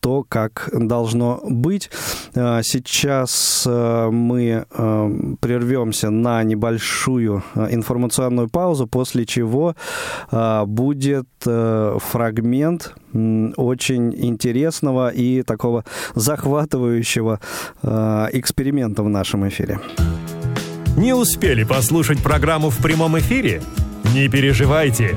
то, 0.00 0.24
как 0.28 0.68
должно 0.72 1.40
быть. 1.44 1.90
А, 2.34 2.62
сейчас 2.62 3.64
а, 3.66 4.10
мы 4.10 4.66
а, 4.70 5.10
прервемся 5.40 6.10
на 6.10 6.42
небольшую 6.42 7.42
информационную 7.70 8.48
паузу, 8.48 8.86
после 8.86 9.26
чего 9.26 9.74
будет 10.66 11.28
фрагмент 11.42 12.94
очень 13.12 14.14
интересного 14.14 15.10
и 15.10 15.42
такого 15.42 15.84
захватывающего 16.14 17.40
эксперимента 17.82 19.02
в 19.02 19.08
нашем 19.08 19.48
эфире. 19.48 19.80
Не 20.96 21.14
успели 21.14 21.64
послушать 21.64 22.22
программу 22.22 22.70
в 22.70 22.78
прямом 22.78 23.18
эфире? 23.18 23.62
Не 24.14 24.28
переживайте. 24.28 25.16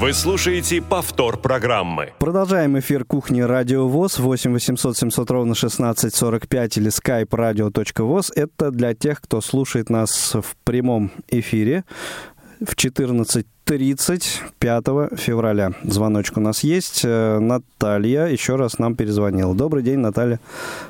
Вы 0.00 0.12
слушаете 0.12 0.80
повтор 0.80 1.38
программы. 1.38 2.12
Продолжаем 2.20 2.78
эфир 2.78 3.04
кухни 3.04 3.40
Радио 3.40 3.88
ВОЗ 3.88 4.20
8 4.20 4.52
800 4.52 4.96
700 4.96 5.30
ровно 5.32 5.56
16 5.56 6.14
45 6.14 6.76
или 6.76 6.88
skype 6.88 7.30
radio.voz. 7.30 8.30
Это 8.36 8.70
для 8.70 8.94
тех, 8.94 9.20
кто 9.20 9.40
слушает 9.40 9.90
нас 9.90 10.34
в 10.34 10.54
прямом 10.62 11.10
эфире 11.26 11.84
в 12.60 12.76
14 12.76 13.44
30 13.68 14.44
5 14.60 14.84
февраля. 15.18 15.72
Звоночек 15.82 16.38
у 16.38 16.40
нас 16.40 16.64
есть. 16.64 17.02
Э, 17.04 17.38
Наталья 17.38 18.24
еще 18.24 18.56
раз 18.56 18.78
нам 18.78 18.96
перезвонила. 18.96 19.54
Добрый 19.54 19.82
день, 19.82 19.98
Наталья. 19.98 20.40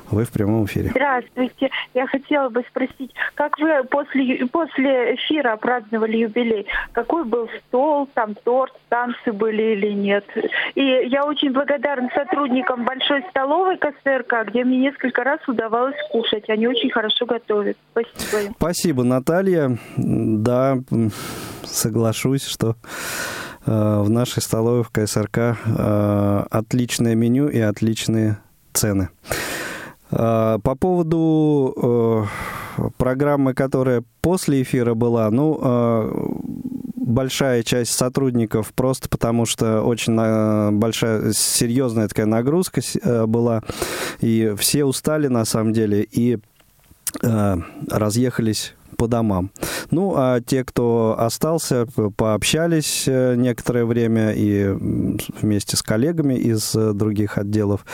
Вы 0.09 0.23
в 0.23 0.31
прямом 0.31 0.63
эфире. 0.65 0.91
Здравствуйте. 0.91 1.69
Я 1.93 2.07
хотела 2.07 2.47
бы 2.47 2.63
спросить, 2.69 3.13
как 3.35 3.59
вы 3.59 3.83
после, 3.83 4.45
после 4.47 5.15
эфира 5.15 5.57
праздновали 5.57 6.17
юбилей? 6.17 6.67
Какой 6.93 7.25
был 7.25 7.49
стол, 7.67 8.07
там 8.13 8.33
торт, 8.45 8.71
танцы 8.87 9.33
были 9.33 9.73
или 9.73 9.91
нет? 9.91 10.25
И 10.75 10.81
я 10.81 11.25
очень 11.25 11.51
благодарна 11.51 12.09
сотрудникам 12.15 12.85
Большой 12.85 13.25
столовой 13.29 13.77
КСРК, 13.77 14.47
где 14.47 14.63
мне 14.63 14.77
несколько 14.77 15.25
раз 15.25 15.39
удавалось 15.49 15.97
кушать. 16.11 16.49
Они 16.49 16.65
очень 16.65 16.91
хорошо 16.91 17.25
готовят. 17.25 17.75
Спасибо 17.91 18.43
им. 18.45 18.55
Спасибо, 18.57 19.03
Наталья. 19.03 19.77
Да, 19.97 20.77
соглашусь, 21.71 22.45
что 22.45 22.75
э, 23.65 24.01
в 24.01 24.09
нашей 24.09 24.41
столовой 24.41 24.83
в 24.83 24.89
КСРК 24.89 25.37
э, 25.37 26.45
отличное 26.49 27.15
меню 27.15 27.47
и 27.47 27.59
отличные 27.59 28.39
цены. 28.73 29.09
Э, 30.11 30.59
по 30.61 30.75
поводу 30.75 32.27
программы, 32.97 33.53
которая 33.53 34.03
после 34.21 34.61
эфира 34.61 34.93
была, 34.93 35.29
ну, 35.31 36.41
большая 36.95 37.63
часть 37.63 37.91
сотрудников 37.91 38.71
просто 38.73 39.09
потому, 39.09 39.45
что 39.45 39.81
очень 39.81 40.15
большая, 40.77 41.33
серьезная 41.33 42.07
такая 42.07 42.25
нагрузка 42.25 42.81
была, 43.27 43.63
и 44.21 44.53
все 44.57 44.85
устали 44.85 45.27
на 45.27 45.43
самом 45.43 45.73
деле, 45.73 46.07
и 46.09 46.37
разъехались 47.21 48.75
по 48.99 49.07
домам. 49.07 49.49
Ну, 49.91 50.13
а 50.17 50.41
те, 50.41 50.65
кто 50.65 51.15
остался, 51.17 51.87
пообщались 52.17 53.05
э, 53.07 53.35
некоторое 53.35 53.85
время 53.85 54.33
и 54.33 54.67
вместе 55.41 55.77
с 55.77 55.81
коллегами 55.81 56.33
из 56.33 56.75
э, 56.75 56.91
других 56.91 57.37
отделов. 57.37 57.85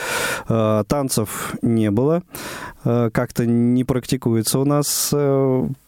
Э, 0.48 0.82
танцев 0.88 1.54
не 1.62 1.90
было. 1.90 2.22
Как-то 2.82 3.46
не 3.46 3.82
практикуется 3.82 4.60
у 4.60 4.64
нас 4.64 5.12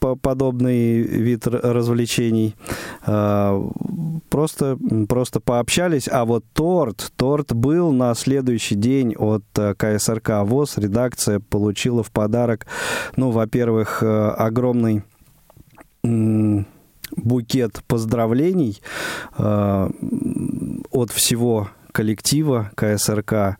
подобный 0.00 1.00
вид 1.00 1.46
развлечений. 1.46 2.56
Просто, 3.04 4.76
просто 5.08 5.38
пообщались. 5.38 6.08
А 6.10 6.24
вот 6.24 6.44
торт, 6.52 7.12
торт 7.14 7.52
был 7.54 7.92
на 7.92 8.12
следующий 8.16 8.74
день 8.74 9.14
от 9.16 9.44
КСРК 9.76 10.42
ВОЗ. 10.42 10.78
Редакция 10.78 11.38
получила 11.38 12.02
в 12.02 12.10
подарок, 12.10 12.66
ну, 13.14 13.30
во-первых, 13.30 14.02
огромный 14.02 15.04
букет 17.16 17.82
поздравлений 17.86 18.80
э, 19.38 19.90
от 20.90 21.10
всего 21.10 21.68
коллектива 21.92 22.70
КСРК 22.74 23.58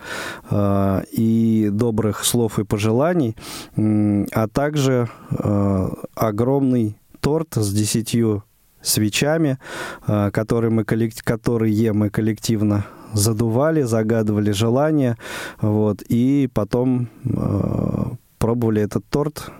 э, 0.50 1.02
и 1.12 1.68
добрых 1.72 2.24
слов 2.24 2.58
и 2.58 2.64
пожеланий, 2.64 3.36
а 3.76 4.48
также 4.48 5.08
э, 5.30 5.88
огромный 6.14 6.96
торт 7.20 7.54
с 7.54 7.72
десятью 7.72 8.44
свечами, 8.82 9.58
э, 10.06 10.30
которые 10.30 10.70
мы, 10.70 10.84
которые 10.84 11.92
мы 11.92 12.10
коллективно 12.10 12.84
задували, 13.12 13.82
загадывали 13.82 14.52
желания, 14.52 15.16
вот, 15.60 16.02
и 16.08 16.48
потом 16.52 17.08
э, 17.24 18.04
пробовали 18.38 18.82
этот 18.82 19.04
торт 19.08 19.50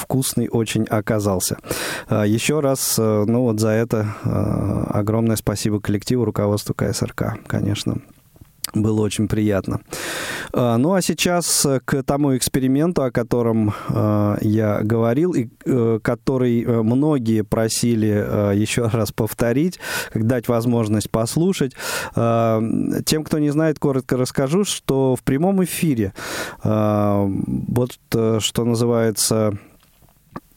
вкусный 0.00 0.48
очень 0.48 0.84
оказался. 0.84 1.58
А, 2.08 2.24
еще 2.24 2.60
раз, 2.60 2.96
э, 2.98 3.24
ну 3.26 3.42
вот 3.42 3.60
за 3.60 3.70
это 3.70 4.14
э, 4.24 4.84
огромное 4.90 5.36
спасибо 5.36 5.80
коллективу, 5.80 6.24
руководству 6.24 6.74
КСРК, 6.74 7.38
конечно. 7.46 7.98
Было 8.72 9.00
очень 9.00 9.26
приятно. 9.26 9.80
А, 10.52 10.76
ну 10.76 10.94
а 10.94 11.02
сейчас 11.02 11.66
к 11.84 12.02
тому 12.04 12.36
эксперименту, 12.36 13.02
о 13.02 13.10
котором 13.10 13.74
э, 13.88 14.36
я 14.42 14.80
говорил, 14.82 15.32
и 15.32 15.48
который 16.02 16.64
многие 16.64 17.42
просили 17.42 18.54
еще 18.56 18.86
раз 18.92 19.12
повторить, 19.12 19.80
дать 20.14 20.48
возможность 20.48 21.10
послушать. 21.10 21.72
А, 22.14 22.62
тем, 23.04 23.24
кто 23.24 23.38
не 23.38 23.50
знает, 23.50 23.78
коротко 23.78 24.16
расскажу, 24.16 24.64
что 24.64 25.16
в 25.16 25.22
прямом 25.24 25.64
эфире, 25.64 26.12
вот 26.62 27.90
что 28.10 28.64
называется 28.64 29.58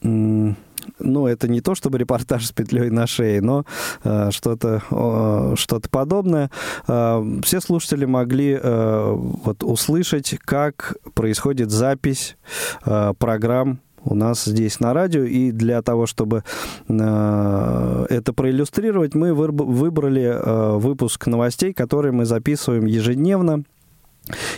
ну, 0.03 1.27
это 1.27 1.47
не 1.47 1.61
то 1.61 1.75
чтобы 1.75 1.97
репортаж 1.97 2.45
с 2.45 2.51
петлей 2.51 2.89
на 2.89 3.07
шее, 3.07 3.41
но 3.41 3.65
э, 4.03 4.31
что-то 4.31 4.81
э, 4.89 5.55
что 5.55 5.81
подобное. 5.89 6.49
Э, 6.87 7.23
все 7.43 7.61
слушатели 7.61 8.05
могли 8.05 8.59
э, 8.61 9.11
вот 9.15 9.63
услышать, 9.63 10.37
как 10.39 10.97
происходит 11.13 11.71
запись 11.71 12.37
э, 12.85 13.13
программ 13.17 13.79
у 14.05 14.15
нас 14.15 14.43
здесь 14.43 14.79
на 14.79 14.93
радио. 14.93 15.23
И 15.23 15.51
для 15.51 15.81
того, 15.81 16.05
чтобы 16.05 16.43
э, 16.87 18.05
это 18.09 18.33
проиллюстрировать, 18.33 19.15
мы 19.15 19.33
выбрали 19.33 20.23
э, 20.23 20.77
выпуск 20.77 21.27
новостей, 21.27 21.73
которые 21.73 22.11
мы 22.11 22.25
записываем 22.25 22.85
ежедневно. 22.85 23.63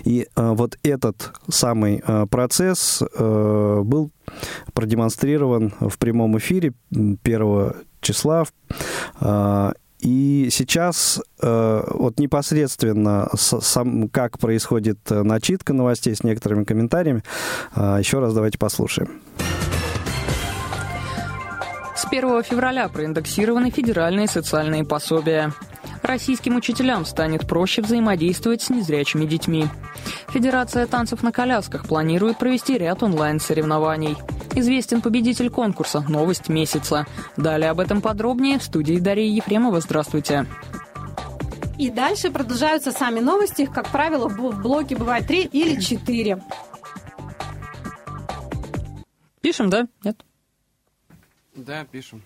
И 0.04 0.28
э, 0.36 0.52
вот 0.52 0.78
этот 0.84 1.34
самый 1.50 2.04
э, 2.06 2.26
процесс 2.28 3.02
э, 3.02 3.82
был 3.84 4.12
продемонстрирован 4.74 5.74
в 5.80 5.98
прямом 5.98 6.38
эфире 6.38 6.74
1 6.92 7.74
числа. 8.02 8.46
Э, 9.22 9.72
и 10.00 10.50
сейчас 10.52 11.22
э, 11.42 11.84
вот 11.88 12.20
непосредственно 12.20 13.30
с, 13.34 13.60
сам, 13.62 14.08
как 14.10 14.38
происходит 14.38 15.00
э, 15.10 15.24
начитка 15.24 15.74
новостей 15.74 16.16
с 16.16 16.24
некоторыми 16.24 16.64
комментариями, 16.64 17.24
э, 17.76 17.98
еще 18.00 18.20
раз 18.20 18.34
давайте 18.34 18.60
послушаем. 18.60 19.22
С 21.96 22.06
1 22.06 22.44
февраля 22.44 22.90
проиндексированы 22.90 23.72
федеральные 23.72 24.28
социальные 24.28 24.84
пособия. 24.84 25.54
Российским 26.06 26.56
учителям 26.56 27.04
станет 27.04 27.48
проще 27.48 27.82
взаимодействовать 27.82 28.62
с 28.62 28.70
незрячими 28.70 29.26
детьми. 29.26 29.66
Федерация 30.30 30.86
танцев 30.86 31.24
на 31.24 31.32
колясках 31.32 31.88
планирует 31.88 32.38
провести 32.38 32.78
ряд 32.78 33.02
онлайн-соревнований. 33.02 34.16
Известен 34.54 35.02
победитель 35.02 35.50
конкурса 35.50 36.02
«Новость 36.02 36.48
месяца». 36.48 37.08
Далее 37.38 37.72
об 37.72 37.80
этом 37.80 38.02
подробнее 38.02 38.60
в 38.60 38.64
студии 38.64 39.00
Дарьи 39.00 39.28
Ефремова. 39.28 39.82
Здравствуйте. 39.82 40.46
И 41.80 41.90
дальше 41.90 42.30
продолжаются 42.30 42.92
сами 42.92 43.20
новости. 43.20 43.64
Их, 43.64 43.74
как 43.74 43.90
правило, 43.90 44.30
в 44.30 44.62
блоке 44.62 44.96
бывает 44.96 45.26
три 45.26 45.42
или 45.42 45.82
четыре. 45.82 46.40
Пишем, 49.42 49.72
да? 49.72 49.88
Нет? 50.04 50.24
Да, 51.56 51.84
пишем. 51.86 52.22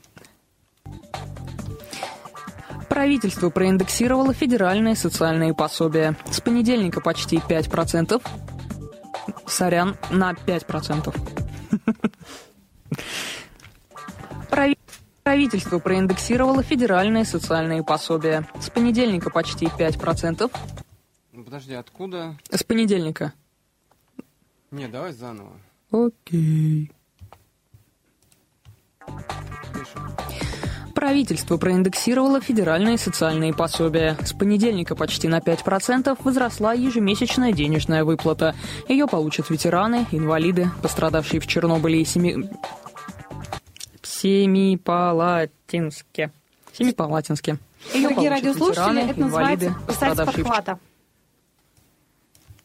Правительство 2.99 3.49
проиндексировало 3.49 4.33
федеральные 4.33 4.93
социальные 4.93 5.53
пособия. 5.53 6.17
С 6.29 6.41
понедельника 6.41 6.99
почти 6.99 7.37
5%. 7.37 8.21
Сорян, 9.47 9.95
на 10.11 10.33
5%. 10.33 11.15
Правительство 15.23 15.79
проиндексировало 15.79 16.61
федеральные 16.61 17.23
социальные 17.23 17.85
пособия. 17.85 18.45
С 18.59 18.69
понедельника 18.69 19.29
почти 19.29 19.67
5%. 19.67 20.51
Ну, 21.31 21.43
подожди, 21.45 21.75
откуда? 21.75 22.35
С 22.51 22.65
понедельника. 22.65 23.31
Не, 24.71 24.89
давай 24.89 25.13
заново. 25.13 25.53
Окей. 25.89 26.91
Пишем. 29.73 30.28
Правительство 30.99 31.55
проиндексировало 31.55 32.41
федеральные 32.41 32.97
социальные 32.97 33.53
пособия. 33.53 34.17
С 34.25 34.33
понедельника 34.33 34.95
почти 34.95 35.29
на 35.29 35.39
5% 35.39 36.19
возросла 36.25 36.73
ежемесячная 36.73 37.53
денежная 37.53 38.03
выплата. 38.03 38.53
Ее 38.89 39.07
получат 39.07 39.49
ветераны, 39.49 40.05
инвалиды, 40.11 40.69
пострадавшие 40.81 41.39
в 41.39 41.47
Чернобыле 41.47 42.01
и 42.01 42.05
семи... 42.05 42.49
Семипалатинске. 44.01 46.33
Семипалатинске. 46.73 47.59
Ее 47.93 48.09
Дорогие 48.09 48.29
радиослушатели, 48.29 49.09
это 49.09 49.21
называется 49.21 49.75
пострадавшие 49.87 50.43
подхвата. 50.43 50.79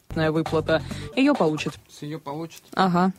В... 0.09 0.31
выплата. 0.33 0.83
Ее 1.15 1.35
получат. 1.35 1.79
С 1.89 2.03
ее 2.03 2.19
получат? 2.19 2.65
Ага 2.75 3.13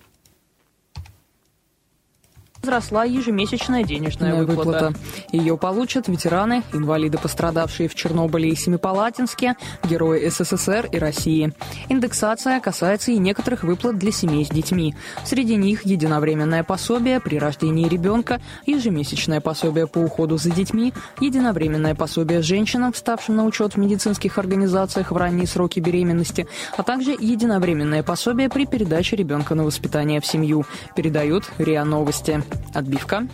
возросла 2.65 3.03
ежемесячная 3.03 3.83
денежная 3.83 4.43
выплата. 4.43 4.87
выплата. 4.87 4.93
Ее 5.31 5.55
получат 5.55 6.07
ветераны, 6.07 6.63
инвалиды, 6.73 7.19
пострадавшие 7.19 7.87
в 7.87 7.93
Чернобыле 7.93 8.49
и 8.49 8.55
Семипалатинске, 8.55 9.55
герои 9.83 10.27
СССР 10.29 10.89
и 10.91 10.97
России. 10.97 11.53
Индексация 11.89 12.59
касается 12.59 13.11
и 13.11 13.19
некоторых 13.19 13.63
выплат 13.63 13.99
для 13.99 14.11
семей 14.11 14.45
с 14.45 14.49
детьми. 14.49 14.95
Среди 15.23 15.55
них 15.57 15.85
единовременное 15.85 16.63
пособие 16.63 17.19
при 17.19 17.37
рождении 17.37 17.87
ребенка, 17.87 18.41
ежемесячное 18.65 19.41
пособие 19.41 19.85
по 19.85 19.99
уходу 19.99 20.37
за 20.37 20.49
детьми, 20.49 20.91
единовременное 21.19 21.93
пособие 21.93 22.41
женщинам, 22.41 22.93
вставшим 22.93 23.35
на 23.35 23.45
учет 23.45 23.75
в 23.75 23.77
медицинских 23.77 24.39
организациях 24.39 25.11
в 25.11 25.17
ранние 25.17 25.45
сроки 25.45 25.79
беременности, 25.79 26.47
а 26.77 26.81
также 26.81 27.11
единовременное 27.11 28.01
пособие 28.01 28.49
при 28.49 28.65
передаче 28.65 29.15
ребенка 29.15 29.53
на 29.53 29.63
воспитание 29.63 30.19
в 30.19 30.25
семью, 30.25 30.65
передают 30.95 31.43
РИА 31.59 31.85
Новости. 31.85 32.43
Отбивка. 32.73 33.27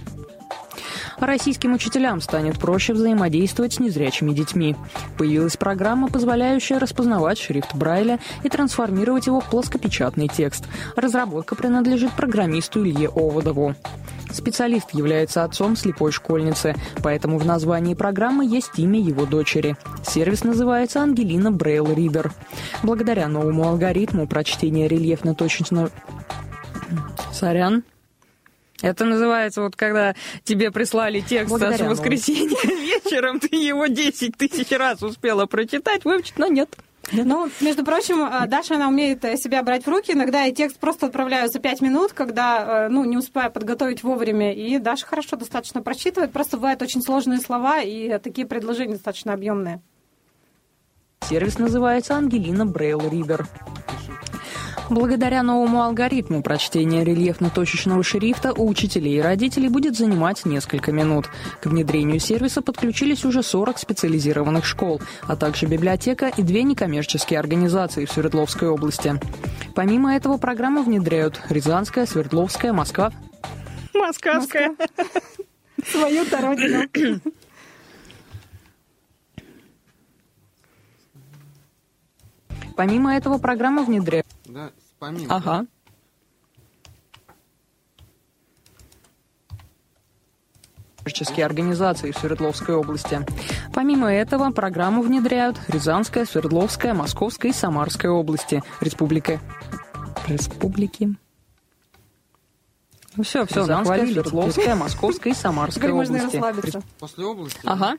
Российским 1.19 1.73
учителям 1.73 2.19
станет 2.19 2.57
проще 2.57 2.93
взаимодействовать 2.93 3.73
с 3.73 3.79
незрячими 3.79 4.33
детьми. 4.33 4.75
Появилась 5.17 5.55
программа, 5.55 6.07
позволяющая 6.07 6.79
распознавать 6.79 7.37
шрифт 7.37 7.75
Брайля 7.75 8.19
и 8.43 8.49
трансформировать 8.49 9.27
его 9.27 9.39
в 9.39 9.45
плоскопечатный 9.49 10.27
текст. 10.27 10.65
Разработка 10.95 11.55
принадлежит 11.55 12.11
программисту 12.13 12.83
Илье 12.83 13.09
Оводову. 13.09 13.75
Специалист 14.31 14.93
является 14.93 15.43
отцом 15.43 15.75
слепой 15.75 16.11
школьницы, 16.11 16.73
поэтому 17.03 17.37
в 17.37 17.45
названии 17.45 17.93
программы 17.93 18.45
есть 18.45 18.71
имя 18.77 18.99
его 18.99 19.25
дочери. 19.25 19.75
Сервис 20.03 20.43
называется 20.43 21.01
Ангелина 21.01 21.51
Брейл 21.51 21.93
Ридер. 21.93 22.31
Благодаря 22.81 23.27
новому 23.27 23.67
алгоритму 23.67 24.27
прочтения 24.27 24.87
рельефно-точечно... 24.87 25.89
Сорян, 27.31 27.83
это 28.81 29.05
называется, 29.05 29.61
вот 29.61 29.75
когда 29.75 30.15
тебе 30.43 30.71
прислали 30.71 31.21
текст 31.21 31.49
Благодаря 31.49 31.85
с 31.85 31.89
воскресенья 31.89 32.57
вечером, 32.63 33.39
ты 33.39 33.55
его 33.55 33.87
10 33.87 34.37
тысяч 34.37 34.71
раз 34.71 35.01
успела 35.03 35.45
прочитать, 35.45 36.05
выучить, 36.05 36.37
но 36.37 36.47
нет. 36.47 36.69
Ну, 37.11 37.49
между 37.59 37.83
прочим, 37.83 38.23
э, 38.23 38.47
Даша, 38.47 38.75
она 38.75 38.87
умеет 38.87 39.25
э, 39.25 39.35
себя 39.35 39.63
брать 39.63 39.85
в 39.85 39.89
руки. 39.89 40.11
Иногда 40.13 40.43
я 40.43 40.53
текст 40.53 40.77
просто 40.77 41.07
отправляю 41.07 41.49
за 41.49 41.59
пять 41.59 41.81
минут, 41.81 42.13
когда, 42.13 42.85
э, 42.85 42.89
ну, 42.89 43.03
не 43.03 43.17
успеваю 43.17 43.51
подготовить 43.51 44.03
вовремя. 44.03 44.53
И 44.53 44.77
Даша 44.77 45.05
хорошо 45.05 45.35
достаточно 45.35 45.81
прочитывает. 45.81 46.31
Просто 46.31 46.57
бывают 46.57 46.81
очень 46.81 47.01
сложные 47.01 47.39
слова 47.39 47.81
и 47.81 48.17
такие 48.19 48.47
предложения 48.47 48.93
достаточно 48.93 49.33
объемные. 49.33 49.81
Сервис 51.27 51.59
называется 51.59 52.15
Ангелина 52.15 52.65
Брейл 52.65 53.01
Ридер. 53.09 53.47
Благодаря 54.91 55.41
новому 55.41 55.83
алгоритму 55.83 56.43
прочтение 56.43 57.05
рельефно-точечного 57.05 58.03
шрифта 58.03 58.51
у 58.51 58.67
учителей 58.67 59.19
и 59.19 59.21
родителей 59.21 59.69
будет 59.69 59.95
занимать 59.95 60.43
несколько 60.43 60.91
минут. 60.91 61.29
К 61.61 61.67
внедрению 61.67 62.19
сервиса 62.19 62.61
подключились 62.61 63.23
уже 63.23 63.41
40 63.41 63.79
специализированных 63.79 64.65
школ, 64.65 65.01
а 65.29 65.37
также 65.37 65.65
библиотека 65.67 66.27
и 66.35 66.43
две 66.43 66.63
некоммерческие 66.63 67.39
организации 67.39 68.03
в 68.03 68.11
Свердловской 68.11 68.67
области. 68.67 69.17
Помимо 69.75 70.13
этого 70.13 70.35
программу 70.37 70.83
внедряют 70.83 71.39
Рязанская, 71.47 72.05
Свердловская, 72.05 72.73
Москва... 72.73 73.13
Москвская. 73.93 74.75
Свою-то 75.85 76.41
родину. 76.41 77.21
Помимо 82.75 83.15
этого 83.15 83.37
программа 83.37 83.83
внедряет... 83.83 84.25
Да, 84.45 84.71
Помимо. 85.01 85.35
Ага. 85.35 85.65
коммерческие 91.03 91.47
организации 91.47 92.11
в 92.11 92.17
Свердловской 92.19 92.75
области. 92.75 93.25
Помимо 93.73 94.13
этого, 94.13 94.51
программу 94.51 95.01
внедряют 95.01 95.59
Рязанская, 95.67 96.25
Свердловская, 96.25 96.93
Московская 96.93 97.49
и 97.49 97.53
Самарская 97.53 98.11
области. 98.11 98.61
Республика... 98.79 99.39
Республики... 100.27 101.15
Ну 103.15 103.23
все, 103.23 103.47
все, 103.47 103.61
Рязанская, 103.61 104.05
Свердловская, 104.05 104.75
Московская 104.75 105.31
и 105.31 105.33
Самарская 105.33 105.91
области. 105.91 106.79
После 106.99 107.25
области? 107.25 107.59
Ага. 107.63 107.97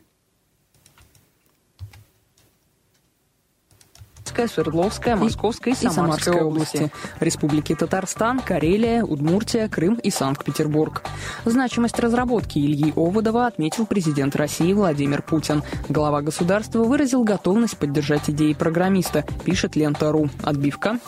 Кировская, 4.33 4.49
Свердловская, 4.49 5.17
Московская 5.17 5.71
и, 5.71 5.75
и 5.75 5.89
Самарская 5.89 6.43
области, 6.43 6.91
Республики 7.21 7.75
Татарстан, 7.75 8.41
Карелия, 8.41 9.05
Удмуртия, 9.05 9.69
Крым 9.69 9.95
и 9.95 10.11
Санкт-Петербург. 10.11 11.03
Значимость 11.45 11.99
разработки 11.99 12.59
Ильи 12.59 12.93
Оводова 12.97 13.47
отметил 13.47 13.87
президент 13.87 14.35
России 14.37 14.73
Владимир 14.73 15.23
Путин. 15.23 15.63
Глава 15.89 16.23
государства 16.23 16.83
выразил 16.83 17.25
готовность 17.25 17.77
поддержать 17.77 18.31
идеи 18.31 18.55
программиста, 18.55 19.25
пишет 19.45 19.77
Лента.ру. 19.77 20.31
Отбивка. 20.43 20.99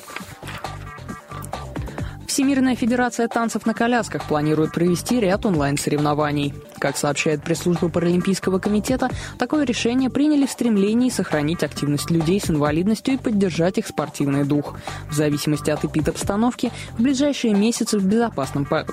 Всемирная 2.34 2.74
федерация 2.74 3.28
танцев 3.28 3.64
на 3.64 3.74
колясках 3.74 4.26
планирует 4.26 4.72
провести 4.72 5.20
ряд 5.20 5.46
онлайн-соревнований. 5.46 6.52
Как 6.80 6.96
сообщает 6.96 7.44
пресс-служба 7.44 7.88
Паралимпийского 7.88 8.58
комитета, 8.58 9.08
такое 9.38 9.64
решение 9.64 10.10
приняли 10.10 10.44
в 10.44 10.50
стремлении 10.50 11.10
сохранить 11.10 11.62
активность 11.62 12.10
людей 12.10 12.40
с 12.40 12.50
инвалидностью 12.50 13.14
и 13.14 13.18
поддержать 13.18 13.78
их 13.78 13.86
спортивный 13.86 14.42
дух. 14.42 14.76
В 15.08 15.14
зависимости 15.14 15.70
от 15.70 15.84
эпид-обстановки, 15.84 16.72
в 16.98 17.02
ближайшие 17.02 17.54
месяцы 17.54 18.00
в 18.00 18.04
безопасном, 18.04 18.64
по... 18.64 18.84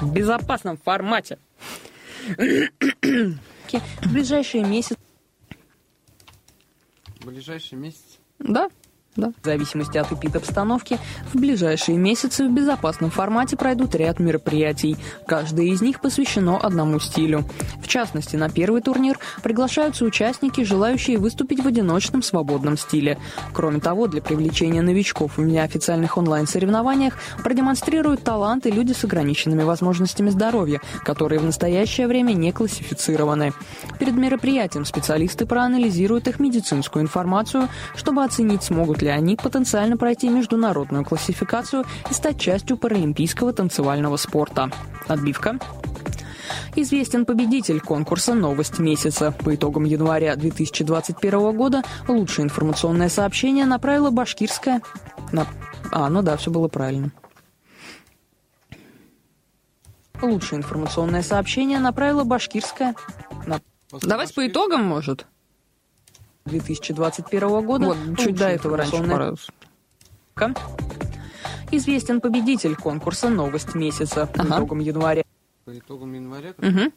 в 0.00 0.10
безопасном 0.10 0.78
формате 0.78 1.38
в 2.38 4.10
ближайшие 4.10 4.64
месяцы... 4.64 4.96
В 7.20 7.26
ближайшие 7.26 7.78
месяцы? 7.78 8.16
Да, 8.38 8.70
да. 9.16 9.32
В 9.42 9.44
зависимости 9.44 9.98
от 9.98 10.12
эпид-обстановки, 10.12 10.98
в 11.32 11.38
ближайшие 11.38 11.98
месяцы 11.98 12.46
в 12.46 12.52
безопасном 12.52 13.10
формате 13.10 13.56
пройдут 13.56 13.94
ряд 13.94 14.18
мероприятий. 14.18 14.96
Каждое 15.26 15.66
из 15.66 15.80
них 15.80 16.00
посвящено 16.00 16.58
одному 16.58 17.00
стилю. 17.00 17.44
В 17.82 17.88
частности, 17.88 18.36
на 18.36 18.48
первый 18.48 18.82
турнир 18.82 19.18
приглашаются 19.42 20.04
участники, 20.04 20.62
желающие 20.64 21.18
выступить 21.18 21.62
в 21.62 21.66
одиночном 21.66 22.22
свободном 22.22 22.76
стиле. 22.76 23.18
Кроме 23.52 23.80
того, 23.80 24.06
для 24.06 24.22
привлечения 24.22 24.82
новичков 24.82 25.36
в 25.36 25.42
неофициальных 25.42 26.16
онлайн-соревнованиях 26.18 27.14
продемонстрируют 27.42 28.22
таланты 28.22 28.70
люди 28.70 28.92
с 28.92 29.04
ограниченными 29.04 29.62
возможностями 29.62 30.30
здоровья, 30.30 30.80
которые 31.04 31.38
в 31.38 31.44
настоящее 31.44 32.06
время 32.06 32.32
не 32.32 32.52
классифицированы. 32.52 33.52
Перед 33.98 34.14
мероприятием 34.14 34.84
специалисты 34.84 35.46
проанализируют 35.46 36.28
их 36.28 36.38
медицинскую 36.38 37.02
информацию, 37.02 37.68
чтобы 37.94 38.24
оценить, 38.24 38.62
смогут 38.62 39.02
ли 39.02 39.05
ли 39.06 39.12
они 39.12 39.36
потенциально 39.36 39.96
пройти 39.96 40.28
международную 40.28 41.04
классификацию 41.04 41.84
и 42.10 42.12
стать 42.12 42.40
частью 42.40 42.76
паралимпийского 42.76 43.52
танцевального 43.52 44.16
спорта. 44.16 44.70
Отбивка. 45.06 45.58
Известен 46.74 47.24
победитель 47.24 47.80
конкурса 47.80 48.34
«Новость 48.34 48.78
месяца». 48.78 49.30
По 49.30 49.54
итогам 49.54 49.84
января 49.84 50.34
2021 50.34 51.56
года 51.56 51.82
лучшее 52.08 52.44
информационное 52.44 53.08
сообщение 53.08 53.64
направила 53.64 54.10
башкирская... 54.10 54.82
На... 55.32 55.46
А, 55.92 56.10
ну 56.10 56.22
да, 56.22 56.36
все 56.36 56.50
было 56.50 56.68
правильно. 56.68 57.12
Лучшее 60.20 60.58
информационное 60.58 61.22
сообщение 61.22 61.78
направила 61.78 62.24
башкирская... 62.24 62.96
На... 63.46 63.60
Давай 64.02 64.26
по 64.34 64.46
итогам, 64.46 64.82
может? 64.82 65.26
2021 66.46 67.66
года. 67.66 67.86
Вот, 67.86 67.96
чуть 68.18 68.36
до 68.36 68.48
этого 68.48 68.76
раньше 68.76 69.02
пора. 69.02 69.34
Известен 71.70 72.20
победитель 72.20 72.76
конкурса 72.76 73.28
«Новость 73.28 73.74
месяца» 73.74 74.22
ага. 74.22 74.44
по 74.44 74.46
итогам 74.46 74.78
января. 74.78 75.24
По 75.64 75.76
итогам 75.76 76.12
января? 76.14 76.54
Угу 76.58 76.92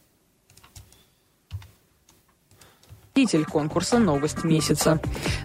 победитель 3.12 3.44
конкурса 3.44 3.98
«Новость 3.98 4.44
месяца». 4.44 5.00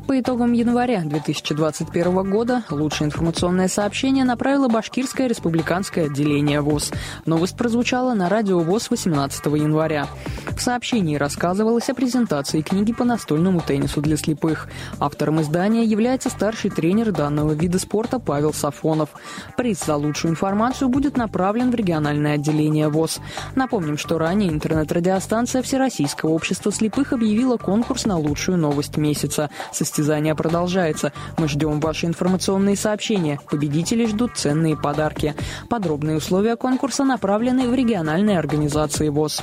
По 0.08 0.20
итогам 0.20 0.54
января 0.54 1.02
2021 1.02 2.30
года 2.30 2.64
лучшее 2.70 3.08
информационное 3.08 3.68
сообщение 3.68 4.24
направило 4.24 4.68
Башкирское 4.68 5.28
республиканское 5.28 6.06
отделение 6.06 6.62
ВОЗ. 6.62 6.92
Новость 7.26 7.58
прозвучала 7.58 8.14
на 8.14 8.30
радио 8.30 8.60
ВОЗ 8.60 8.92
18 8.92 9.46
января. 9.48 10.08
В 10.56 10.62
сообщении 10.62 11.18
рассказывалось 11.18 11.90
о 11.90 11.96
презентации 11.96 12.62
книги 12.62 12.94
по 12.94 13.04
настольному 13.04 13.62
теннису 13.62 14.00
для 14.00 14.16
слепых. 14.16 14.68
Автором 15.00 15.42
издания 15.42 15.84
является 15.84 16.30
старший 16.30 16.70
тренер 16.70 17.12
данного 17.12 17.54
вида 17.54 17.80
спорта 17.80 18.20
Павел 18.20 18.54
Сафонов. 18.54 19.10
Приз 19.58 19.84
за 19.84 19.96
лучшую 19.96 20.32
информацию 20.32 20.88
будет 20.88 21.18
направлен 21.18 21.72
в 21.72 21.76
региональное 21.76 22.36
отделение 22.36 22.90
ВОЗ. 22.90 23.20
Напомним, 23.56 23.98
что 23.98 24.18
ранее 24.18 24.50
интернет-радиостанция 24.50 25.62
Всероссийского 25.62 26.30
общества 26.30 26.72
слепых 26.72 27.12
объявила 27.12 27.55
конкурс 27.58 28.06
на 28.06 28.18
лучшую 28.18 28.58
новость 28.58 28.98
месяца. 28.98 29.50
Состязание 29.72 30.36
продолжается. 30.36 31.12
Мы 31.38 31.48
ждем 31.48 31.80
ваши 31.80 32.06
информационные 32.06 32.76
сообщения. 32.76 33.40
Победители 33.50 34.06
ждут 34.06 34.32
ценные 34.36 34.78
подарки. 34.78 35.36
Подробные 35.70 36.18
условия 36.18 36.56
конкурса 36.56 37.04
направлены 37.04 37.68
в 37.68 37.74
региональные 37.74 38.40
организации 38.40 39.10
ВОЗ. 39.10 39.42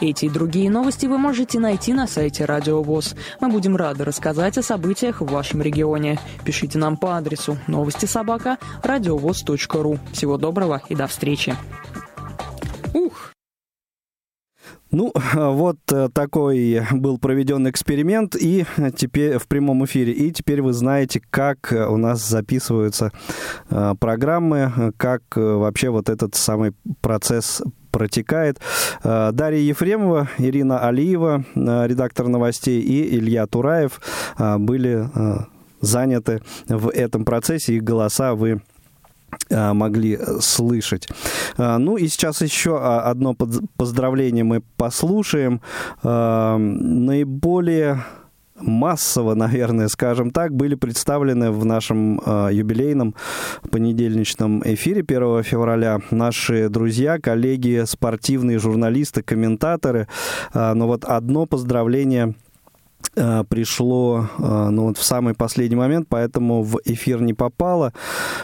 Эти 0.00 0.24
и 0.24 0.28
другие 0.28 0.68
новости 0.70 1.06
вы 1.06 1.16
можете 1.18 1.60
найти 1.60 1.92
на 1.92 2.06
сайте 2.06 2.44
Радио 2.44 2.82
ВОЗ. 2.82 3.14
Мы 3.40 3.48
будем 3.48 3.76
рады 3.76 4.04
рассказать 4.04 4.58
о 4.58 4.62
событиях 4.62 5.20
в 5.20 5.26
вашем 5.26 5.62
регионе. 5.62 6.18
Пишите 6.44 6.78
нам 6.78 6.96
по 6.96 7.16
адресу 7.16 7.56
новости 7.68 8.06
собака 8.06 8.58
ру. 8.82 9.98
Всего 10.12 10.38
доброго 10.38 10.82
и 10.88 10.96
до 10.96 11.06
встречи. 11.06 11.54
Ух! 12.94 13.21
Ну, 14.92 15.12
вот 15.34 15.78
э, 15.90 16.08
такой 16.12 16.82
был 16.92 17.18
проведен 17.18 17.68
эксперимент 17.68 18.36
и 18.36 18.64
теперь 18.96 19.38
в 19.38 19.48
прямом 19.48 19.84
эфире. 19.86 20.12
И 20.12 20.30
теперь 20.30 20.62
вы 20.62 20.74
знаете, 20.74 21.20
как 21.30 21.72
у 21.72 21.96
нас 21.96 22.26
записываются 22.28 23.10
э, 23.70 23.94
программы, 23.98 24.92
как 24.98 25.22
э, 25.34 25.40
вообще 25.40 25.88
вот 25.88 26.08
этот 26.08 26.34
самый 26.34 26.74
процесс 27.00 27.62
протекает. 27.90 28.58
Дарья 29.04 29.58
Ефремова, 29.58 30.30
Ирина 30.38 30.78
Алиева, 30.78 31.44
редактор 31.54 32.26
новостей, 32.28 32.80
и 32.80 33.18
Илья 33.18 33.46
Тураев 33.46 34.00
были 34.38 35.10
заняты 35.82 36.40
в 36.68 36.88
этом 36.88 37.26
процессе. 37.26 37.74
Их 37.74 37.84
голоса 37.84 38.34
вы 38.34 38.62
Э, 38.62 38.71
могли 39.50 40.18
слышать. 40.40 41.08
Э, 41.56 41.78
ну 41.78 41.96
и 41.96 42.08
сейчас 42.08 42.42
еще 42.42 42.78
одно 42.78 43.34
поздравление 43.76 44.44
мы 44.44 44.62
послушаем. 44.76 45.60
Э, 46.02 46.56
наиболее 46.56 48.04
массово, 48.60 49.34
наверное, 49.34 49.88
скажем 49.88 50.30
так, 50.30 50.54
были 50.54 50.74
представлены 50.74 51.50
в 51.50 51.64
нашем 51.64 52.20
э, 52.24 52.50
юбилейном 52.52 53.14
понедельничном 53.70 54.62
эфире 54.64 55.00
1 55.00 55.42
февраля 55.42 56.00
наши 56.10 56.68
друзья, 56.68 57.18
коллеги, 57.18 57.82
спортивные 57.86 58.58
журналисты, 58.58 59.22
комментаторы. 59.22 60.08
Э, 60.54 60.74
но 60.74 60.86
вот 60.86 61.04
одно 61.04 61.46
поздравление 61.46 62.34
Э, 63.14 63.44
пришло 63.48 64.26
э, 64.38 64.68
ну, 64.70 64.84
вот 64.84 64.96
в 64.96 65.02
самый 65.02 65.34
последний 65.34 65.76
момент, 65.76 66.06
поэтому 66.08 66.62
в 66.62 66.80
эфир 66.84 67.20
не 67.20 67.34
попало. 67.34 67.92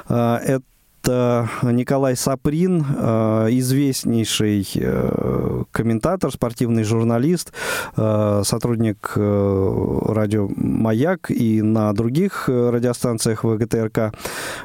Э, 0.09 0.37
это 0.37 0.65
это 1.03 1.49
Николай 1.63 2.17
Саприн, 2.17 2.85
э, 2.85 3.49
известнейший 3.51 4.69
э, 4.75 5.63
комментатор, 5.71 6.31
спортивный 6.33 6.83
журналист, 6.83 7.53
э, 7.97 8.43
сотрудник 8.45 9.13
радио 9.17 10.49
«Маяк» 10.57 11.31
и 11.31 11.63
на 11.63 11.93
других 11.93 12.49
радиостанциях 12.49 13.45
ВГТРК 13.45 14.15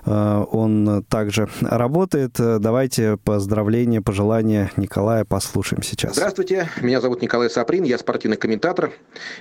он 0.05 1.03
также 1.09 1.49
работает. 1.61 2.35
Давайте 2.37 3.17
поздравления, 3.17 4.01
пожелания 4.01 4.71
Николая 4.77 5.25
послушаем 5.25 5.83
сейчас. 5.83 6.15
Здравствуйте, 6.15 6.69
меня 6.81 7.01
зовут 7.01 7.21
Николай 7.21 7.49
Саприн, 7.49 7.83
я 7.83 7.97
спортивный 7.97 8.37
комментатор. 8.37 8.91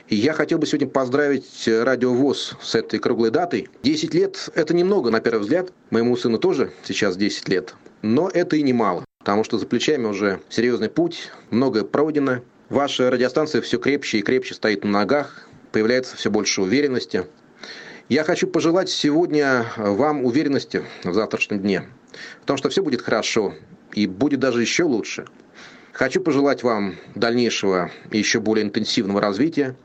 И 0.09 0.17
я 0.17 0.33
хотел 0.33 0.59
бы 0.59 0.67
сегодня 0.67 0.89
поздравить 0.89 1.67
Радио 1.67 2.13
ВОЗ 2.13 2.57
с 2.61 2.75
этой 2.75 2.99
круглой 2.99 3.31
датой. 3.31 3.69
Десять 3.83 4.15
лет– 4.15 4.51
это 4.55 4.75
немного, 4.75 5.11
на 5.11 5.21
первый 5.21 5.43
взгляд. 5.43 5.73
Моему 5.91 6.17
сыну 6.17 6.39
тоже 6.39 6.73
сейчас 6.85 7.17
10 7.17 7.49
лет. 7.49 7.75
Но 8.03 8.29
это 8.29 8.57
и 8.57 8.63
немало, 8.63 9.05
потому 9.19 9.45
что 9.45 9.59
за 9.59 9.67
плечами 9.67 10.07
уже 10.07 10.41
серьезный 10.49 10.89
путь, 10.89 11.31
многое 11.51 11.85
пройдено. 11.85 12.41
Ваша 12.69 13.11
радиостанция 13.11 13.61
все 13.61 13.79
крепче 13.79 14.19
и 14.19 14.23
крепче 14.23 14.55
стоит 14.55 14.83
на 14.85 14.91
ногах, 14.91 15.47
появляется 15.73 16.17
все 16.17 16.31
больше 16.31 16.63
уверенности. 16.63 17.27
Я 18.09 18.25
хочу 18.25 18.47
пожелать 18.47 18.91
сегодня 18.91 19.67
вам 19.77 20.25
уверенности 20.25 20.85
в 21.05 21.15
завтрашнем 21.15 21.61
дне, 21.61 21.85
в 22.43 22.47
том, 22.47 22.57
что 22.57 22.69
все 22.69 22.83
будет 22.83 23.03
хорошо 23.03 23.55
и 23.95 24.07
будет 24.07 24.41
даже 24.41 24.61
еще 24.61 24.85
лучше. 24.85 25.27
Хочу 25.93 26.21
пожелать 26.23 26.63
вам 26.63 26.97
дальнейшего 27.15 27.91
и 28.11 28.19
еще 28.19 28.41
более 28.41 28.65
интенсивного 28.65 29.21
развития, 29.21 29.77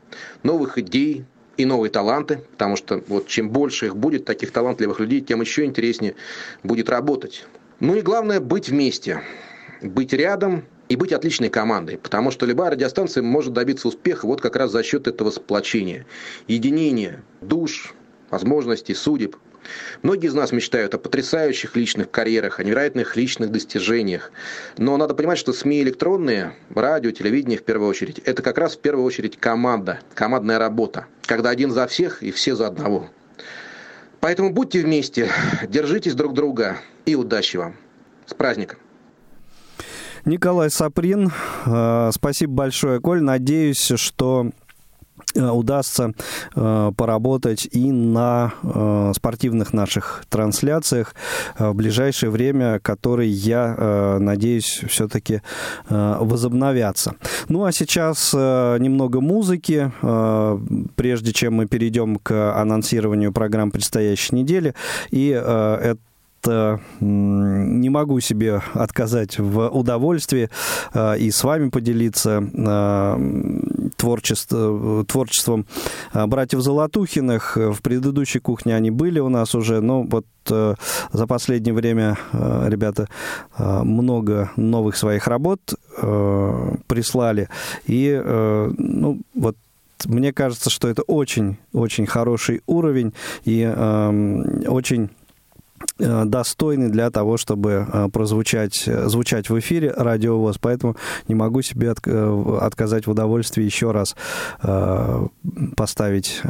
новых 0.42 0.78
идей, 0.78 1.26
и 1.58 1.66
новые 1.66 1.90
таланты, 1.90 2.40
потому 2.52 2.76
что 2.76 3.02
вот 3.08 3.26
чем 3.26 3.50
больше 3.50 3.86
их 3.86 3.96
будет, 3.96 4.24
таких 4.24 4.52
талантливых 4.52 5.00
людей, 5.00 5.20
тем 5.20 5.42
еще 5.42 5.64
интереснее 5.64 6.14
будет 6.62 6.88
работать. 6.88 7.44
Ну 7.80 7.96
и 7.96 8.00
главное 8.00 8.40
быть 8.40 8.68
вместе, 8.68 9.22
быть 9.82 10.12
рядом 10.12 10.64
и 10.88 10.96
быть 10.96 11.12
отличной 11.12 11.50
командой, 11.50 11.98
потому 11.98 12.30
что 12.30 12.46
любая 12.46 12.70
радиостанция 12.70 13.22
может 13.22 13.52
добиться 13.52 13.88
успеха 13.88 14.26
вот 14.26 14.40
как 14.40 14.56
раз 14.56 14.70
за 14.70 14.82
счет 14.82 15.06
этого 15.06 15.30
сплочения, 15.30 16.06
единения 16.46 17.22
душ, 17.42 17.92
возможностей, 18.30 18.94
судеб– 18.94 19.36
Многие 20.02 20.28
из 20.28 20.34
нас 20.34 20.52
мечтают 20.52 20.94
о 20.94 20.98
потрясающих 20.98 21.76
личных 21.76 22.10
карьерах, 22.10 22.60
о 22.60 22.64
невероятных 22.64 23.16
личных 23.16 23.50
достижениях. 23.50 24.32
Но 24.76 24.96
надо 24.96 25.14
понимать, 25.14 25.38
что 25.38 25.52
СМИ 25.52 25.82
электронные, 25.82 26.54
радио, 26.74 27.10
телевидение 27.10 27.58
в 27.58 27.64
первую 27.64 27.88
очередь, 27.88 28.18
это 28.20 28.42
как 28.42 28.58
раз 28.58 28.76
в 28.76 28.80
первую 28.80 29.04
очередь 29.04 29.36
команда, 29.38 30.00
командная 30.14 30.58
работа, 30.58 31.06
когда 31.26 31.50
один 31.50 31.70
за 31.70 31.86
всех 31.86 32.22
и 32.22 32.30
все 32.30 32.54
за 32.54 32.66
одного. 32.66 33.10
Поэтому 34.20 34.50
будьте 34.52 34.80
вместе, 34.80 35.30
держитесь 35.68 36.14
друг 36.14 36.34
друга 36.34 36.78
и 37.06 37.14
удачи 37.14 37.56
вам. 37.56 37.76
С 38.26 38.34
праздником! 38.34 38.78
Николай 40.24 40.70
Саприн, 40.70 41.30
э, 41.64 42.10
спасибо 42.12 42.52
большое, 42.52 43.00
Коль. 43.00 43.22
Надеюсь, 43.22 43.92
что 43.96 44.50
удастся 45.34 46.12
э, 46.54 46.92
поработать 46.96 47.68
и 47.70 47.92
на 47.92 48.52
э, 48.62 49.12
спортивных 49.14 49.72
наших 49.72 50.24
трансляциях 50.28 51.14
э, 51.58 51.68
в 51.68 51.74
ближайшее 51.74 52.30
время, 52.30 52.78
которые, 52.80 53.30
я 53.30 53.74
э, 53.76 54.18
надеюсь, 54.18 54.82
все-таки 54.88 55.42
э, 55.88 56.16
возобновятся. 56.20 57.14
Ну 57.48 57.64
а 57.64 57.72
сейчас 57.72 58.32
э, 58.34 58.76
немного 58.80 59.20
музыки, 59.20 59.92
э, 60.02 60.58
прежде 60.96 61.32
чем 61.32 61.54
мы 61.54 61.66
перейдем 61.66 62.16
к 62.16 62.54
анонсированию 62.54 63.32
программ 63.32 63.70
предстоящей 63.70 64.34
недели. 64.34 64.74
И 65.10 65.30
э, 65.30 65.94
это 66.44 66.80
не 67.00 67.90
могу 67.90 68.20
себе 68.20 68.62
отказать 68.72 69.38
в 69.38 69.68
удовольствии 69.68 70.48
э, 70.94 71.18
и 71.18 71.30
с 71.30 71.42
вами 71.42 71.68
поделиться 71.68 72.40
э, 72.40 73.16
творчество, 73.98 75.04
творчеством 75.04 75.66
э, 76.14 76.24
братьев 76.26 76.60
Золотухиных. 76.60 77.56
В 77.56 77.82
предыдущей 77.82 78.38
кухне 78.38 78.74
они 78.74 78.90
были 78.90 79.20
у 79.20 79.28
нас 79.28 79.54
уже, 79.54 79.80
но 79.80 80.02
вот 80.02 80.24
за 80.48 81.26
последнее 81.26 81.74
время 81.74 82.16
ребята 82.32 83.06
много 83.58 84.50
новых 84.56 84.96
своих 84.96 85.26
работ 85.28 85.60
прислали. 86.00 87.50
И, 87.86 88.18
ну, 88.24 89.20
вот 89.34 89.56
мне 90.06 90.32
кажется, 90.32 90.70
что 90.70 90.88
это 90.88 91.02
очень-очень 91.02 92.06
хороший 92.06 92.62
уровень 92.66 93.12
и 93.44 93.66
очень 94.66 95.10
Э, 95.10 95.17
достойный 95.98 96.88
для 96.88 97.10
того, 97.10 97.36
чтобы 97.36 97.86
э, 97.90 98.08
прозвучать, 98.08 98.84
э, 98.86 99.08
звучать 99.08 99.50
в 99.50 99.58
эфире 99.58 99.92
радиовоз, 99.96 100.58
поэтому 100.58 100.96
не 101.28 101.34
могу 101.34 101.62
себе 101.62 101.90
от, 101.90 102.06
отказать 102.06 103.06
в 103.06 103.10
удовольствии 103.10 103.62
еще 103.62 103.90
раз 103.92 104.16
поставить 105.76 106.42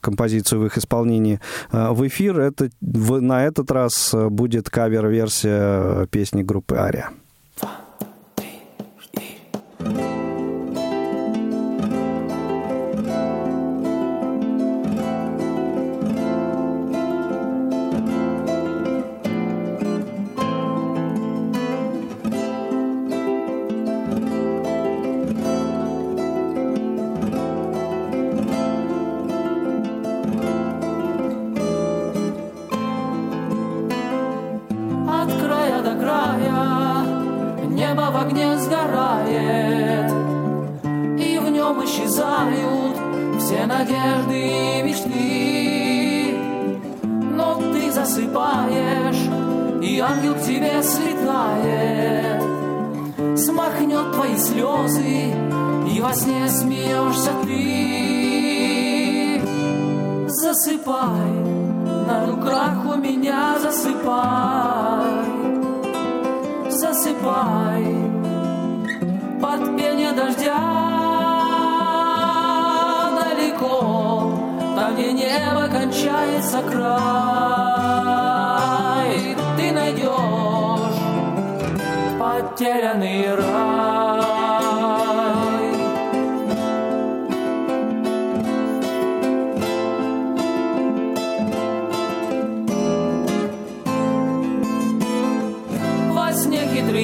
композицию 0.00 0.60
в 0.60 0.66
их 0.66 0.78
исполнении 0.78 1.40
в 1.72 2.06
эфир. 2.06 2.40
Это, 2.40 2.70
в, 2.80 3.20
на 3.20 3.44
этот 3.44 3.70
раз 3.70 4.14
будет 4.14 4.70
кавер-версия 4.70 6.06
песни 6.06 6.42
группы 6.42 6.76
«Ария». 6.76 7.10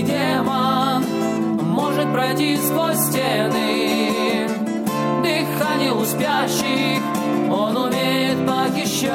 демон 0.05 1.05
может 1.61 2.13
пройти 2.13 2.57
сквозь 2.57 2.99
стены. 2.99 4.49
Дыхание 5.23 5.93
у 5.93 6.05
спящих 6.05 7.01
он 7.51 7.77
умеет 7.77 8.47
похищать. 8.47 9.13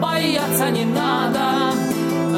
Бояться 0.00 0.70
не 0.70 0.84
надо, 0.84 1.72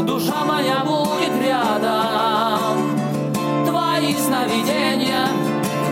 душа 0.03 0.45
моя 0.45 0.85
будет 0.85 1.33
рядом. 1.45 2.97
Твои 3.67 4.15
сновидения 4.15 5.29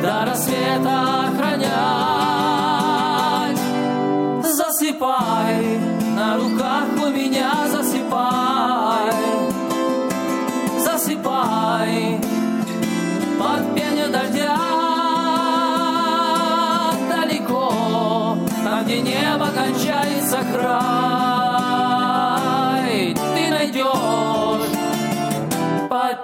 до 0.03 0.25
рассвета 0.27 1.29
охранять. 1.29 1.71
Засыпай 4.43 5.79
на 6.17 6.37
руках 6.37 6.85
у 7.03 7.11
меня 7.11 7.53
засыпай. 7.67 7.80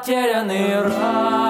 Потерянный 0.07 0.83
рай. 0.83 1.46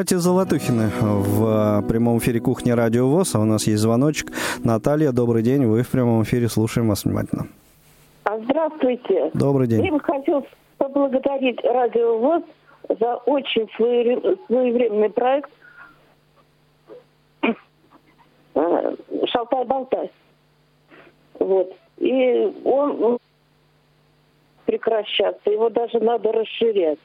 Братья 0.00 0.16
Золотухины 0.16 0.90
в 0.98 1.82
прямом 1.86 2.16
эфире 2.20 2.40
«Кухня 2.40 2.74
Радио 2.74 3.06
ВОЗ», 3.06 3.34
а 3.34 3.40
у 3.40 3.44
нас 3.44 3.66
есть 3.66 3.82
звоночек. 3.82 4.32
Наталья, 4.64 5.12
добрый 5.12 5.42
день, 5.42 5.66
вы 5.66 5.82
в 5.82 5.90
прямом 5.90 6.22
эфире, 6.22 6.48
слушаем 6.48 6.88
вас 6.88 7.04
внимательно. 7.04 7.48
А, 8.24 8.38
Здравствуйте. 8.38 9.30
Добрый 9.34 9.66
день. 9.66 9.84
Я 9.84 9.92
бы 9.92 10.00
хотел 10.00 10.46
поблагодарить 10.78 11.62
Радио 11.62 12.16
ВОЗ 12.16 12.42
за 12.98 13.16
очень 13.26 13.68
своевре- 13.78 14.38
своевременный 14.46 15.10
проект 15.10 15.50
э, 17.42 18.96
«Шалтай-болтай». 19.26 20.10
Вот. 21.40 21.76
И 21.98 22.50
он 22.64 23.18
прекращаться, 24.64 25.50
его 25.50 25.68
даже 25.68 26.00
надо 26.00 26.32
расширять. 26.32 26.98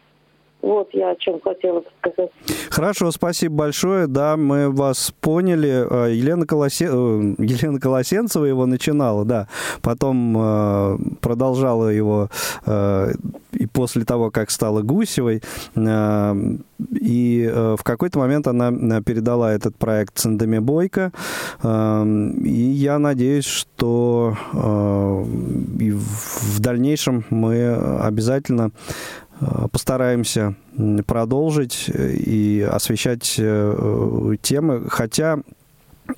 Вот 0.65 0.89
я 0.93 1.11
о 1.11 1.15
чем 1.15 1.39
хотела 1.41 1.83
сказать. 1.99 2.31
Хорошо, 2.71 3.11
спасибо 3.11 3.53
большое. 3.55 4.07
Да, 4.07 4.35
мы 4.35 4.71
вас 4.71 5.13
поняли. 5.21 5.85
Э, 5.87 6.11
Елена, 6.11 6.47
Колосе... 6.47 6.85
э, 6.85 6.89
Елена 7.37 7.79
Колосенцева 7.79 8.45
его 8.45 8.65
начинала, 8.65 9.25
да. 9.25 9.47
Потом 9.83 10.35
э, 10.35 10.97
продолжала 11.21 11.89
его 11.89 12.29
э, 12.65 13.11
и 13.51 13.67
после 13.67 14.05
того, 14.05 14.31
как 14.31 14.49
стала 14.49 14.81
Гусевой. 14.81 15.43
Э, 15.75 16.35
и 16.99 17.47
э, 17.47 17.75
в 17.77 17.83
какой-то 17.83 18.17
момент 18.17 18.47
она 18.47 18.71
передала 19.03 19.53
этот 19.53 19.75
проект 19.75 20.17
Сандеме 20.17 20.61
Бойко. 20.61 21.11
И 21.63 22.49
я 22.49 22.97
надеюсь, 22.97 23.45
что 23.45 24.35
и 25.79 25.91
в 25.91 26.59
дальнейшем 26.59 27.23
мы 27.29 27.75
обязательно 28.01 28.71
постараемся 29.71 30.55
м, 30.77 31.03
продолжить 31.03 31.89
э, 31.93 32.13
и 32.13 32.61
освещать 32.61 33.35
э, 33.37 34.35
темы, 34.41 34.85
хотя, 34.89 35.39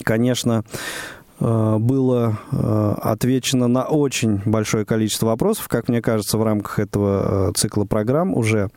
конечно, 0.04 0.64
э, 0.64 1.17
было 1.40 2.38
э, 2.52 2.94
отвечено 3.02 3.68
на 3.68 3.84
очень 3.86 4.42
большое 4.46 4.86
количество 4.86 5.28
вопросов, 5.28 5.68
как 5.68 5.88
мне 5.88 6.02
кажется, 6.02 6.38
в 6.38 6.44
рамках 6.44 6.80
этого 6.80 7.50
э, 7.50 7.52
цикла 7.54 7.86
программ 7.86 8.34
уже. 8.36 8.70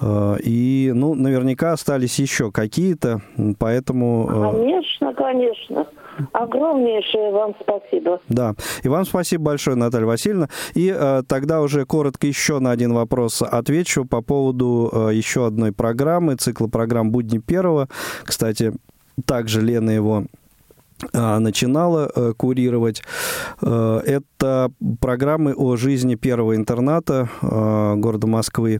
Э, 0.00 0.36
И, 0.44 0.92
ну, 0.94 1.14
наверняка 1.14 1.72
остались 1.72 2.18
еще 2.18 2.50
какие-то, 2.50 3.22
поэтому... 3.58 4.28
э, 4.30 4.52
Конечно, 4.52 5.14
конечно. 5.14 5.86
Огромнейшее 6.32 7.30
вам 7.30 7.54
спасибо. 7.60 8.20
Да. 8.28 8.54
И 8.82 8.88
вам 8.88 9.04
спасибо 9.04 9.44
большое, 9.44 9.76
Наталья 9.76 10.06
Васильевна. 10.06 10.48
И 10.74 10.92
э, 10.94 11.22
тогда 11.28 11.60
уже 11.62 11.86
коротко 11.86 12.26
еще 12.26 12.58
на 12.58 12.72
один 12.72 12.92
вопрос 12.92 13.40
отвечу 13.40 14.04
по 14.04 14.20
поводу 14.20 14.90
э, 14.92 15.10
еще 15.14 15.46
одной 15.46 15.72
программы, 15.72 16.34
цикла 16.34 16.66
программ 16.66 17.12
«Будни 17.12 17.38
первого». 17.38 17.88
Кстати, 18.24 18.72
также 19.26 19.60
Лена 19.62 19.90
его 19.90 20.24
начинала 21.12 22.10
э, 22.14 22.32
курировать. 22.36 23.02
Э, 23.62 24.00
Это 24.40 24.70
программы 25.00 25.52
о 25.52 25.74
жизни 25.74 26.14
первого 26.14 26.54
интерната 26.54 27.28
э, 27.42 27.94
города 27.96 28.28
Москвы. 28.28 28.78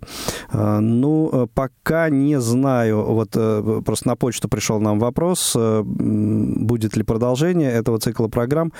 Э, 0.52 0.78
Ну, 0.78 1.30
э, 1.32 1.46
пока 1.52 2.10
не 2.10 2.40
знаю, 2.40 3.02
вот 3.02 3.30
э, 3.34 3.82
просто 3.84 4.06
на 4.08 4.14
почту 4.14 4.48
пришел 4.48 4.78
нам 4.80 5.00
вопрос, 5.00 5.56
э, 5.56 5.82
будет 5.84 6.96
ли 6.96 7.02
продолжение 7.02 7.72
этого 7.72 7.98
цикла 7.98 8.28
программ. 8.28 8.72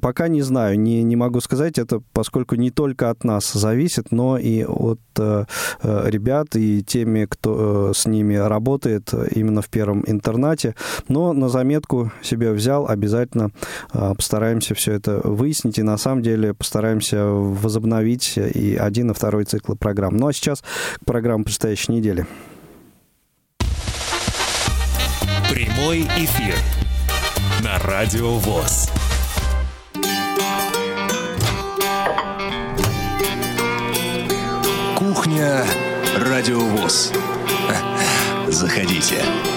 Пока 0.00 0.28
не 0.28 0.40
знаю, 0.40 0.80
не, 0.80 1.02
не 1.02 1.16
могу 1.16 1.40
сказать 1.40 1.78
это, 1.78 2.00
поскольку 2.14 2.54
не 2.54 2.70
только 2.70 3.10
от 3.10 3.24
нас 3.24 3.52
зависит, 3.52 4.10
но 4.10 4.38
и 4.38 4.64
от 4.64 5.00
э, 5.18 5.44
э, 5.82 6.10
ребят 6.10 6.56
и 6.56 6.82
теми, 6.82 7.26
кто 7.26 7.90
э, 7.90 7.92
с 7.94 8.06
ними 8.06 8.36
работает 8.36 9.12
именно 9.34 9.60
в 9.60 9.68
первом 9.68 10.02
интернате. 10.06 10.74
Но 11.08 11.34
на 11.34 11.50
заметку 11.50 12.10
себе 12.22 12.52
взял, 12.52 12.88
обязательно 12.88 13.50
э, 13.92 14.14
постараемся 14.16 14.74
все 14.74 14.92
это 14.92 15.20
выяснить 15.22 15.78
и 15.78 15.82
на 15.82 15.98
самом 16.06 16.22
деле 16.22 16.54
постараемся 16.54 17.24
возобновить 17.24 18.38
и 18.38 18.76
один, 18.76 19.10
и 19.10 19.14
второй 19.14 19.44
циклы 19.44 19.74
программ. 19.74 20.16
Ну 20.16 20.28
а 20.28 20.32
сейчас 20.32 20.62
к 21.00 21.04
программам 21.04 21.42
предстоящей 21.42 21.90
недели. 21.90 22.26
Прямой 25.50 26.02
эфир 26.02 26.54
на 27.64 27.80
Радио 27.80 28.34
ВОЗ. 28.34 28.88
Кухня 34.94 35.64
Радиовоз. 36.20 37.12
Заходите. 38.48 39.16
А, 39.24 39.55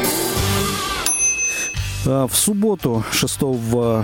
В 2.09 2.31
субботу, 2.33 3.03
6 3.11 3.39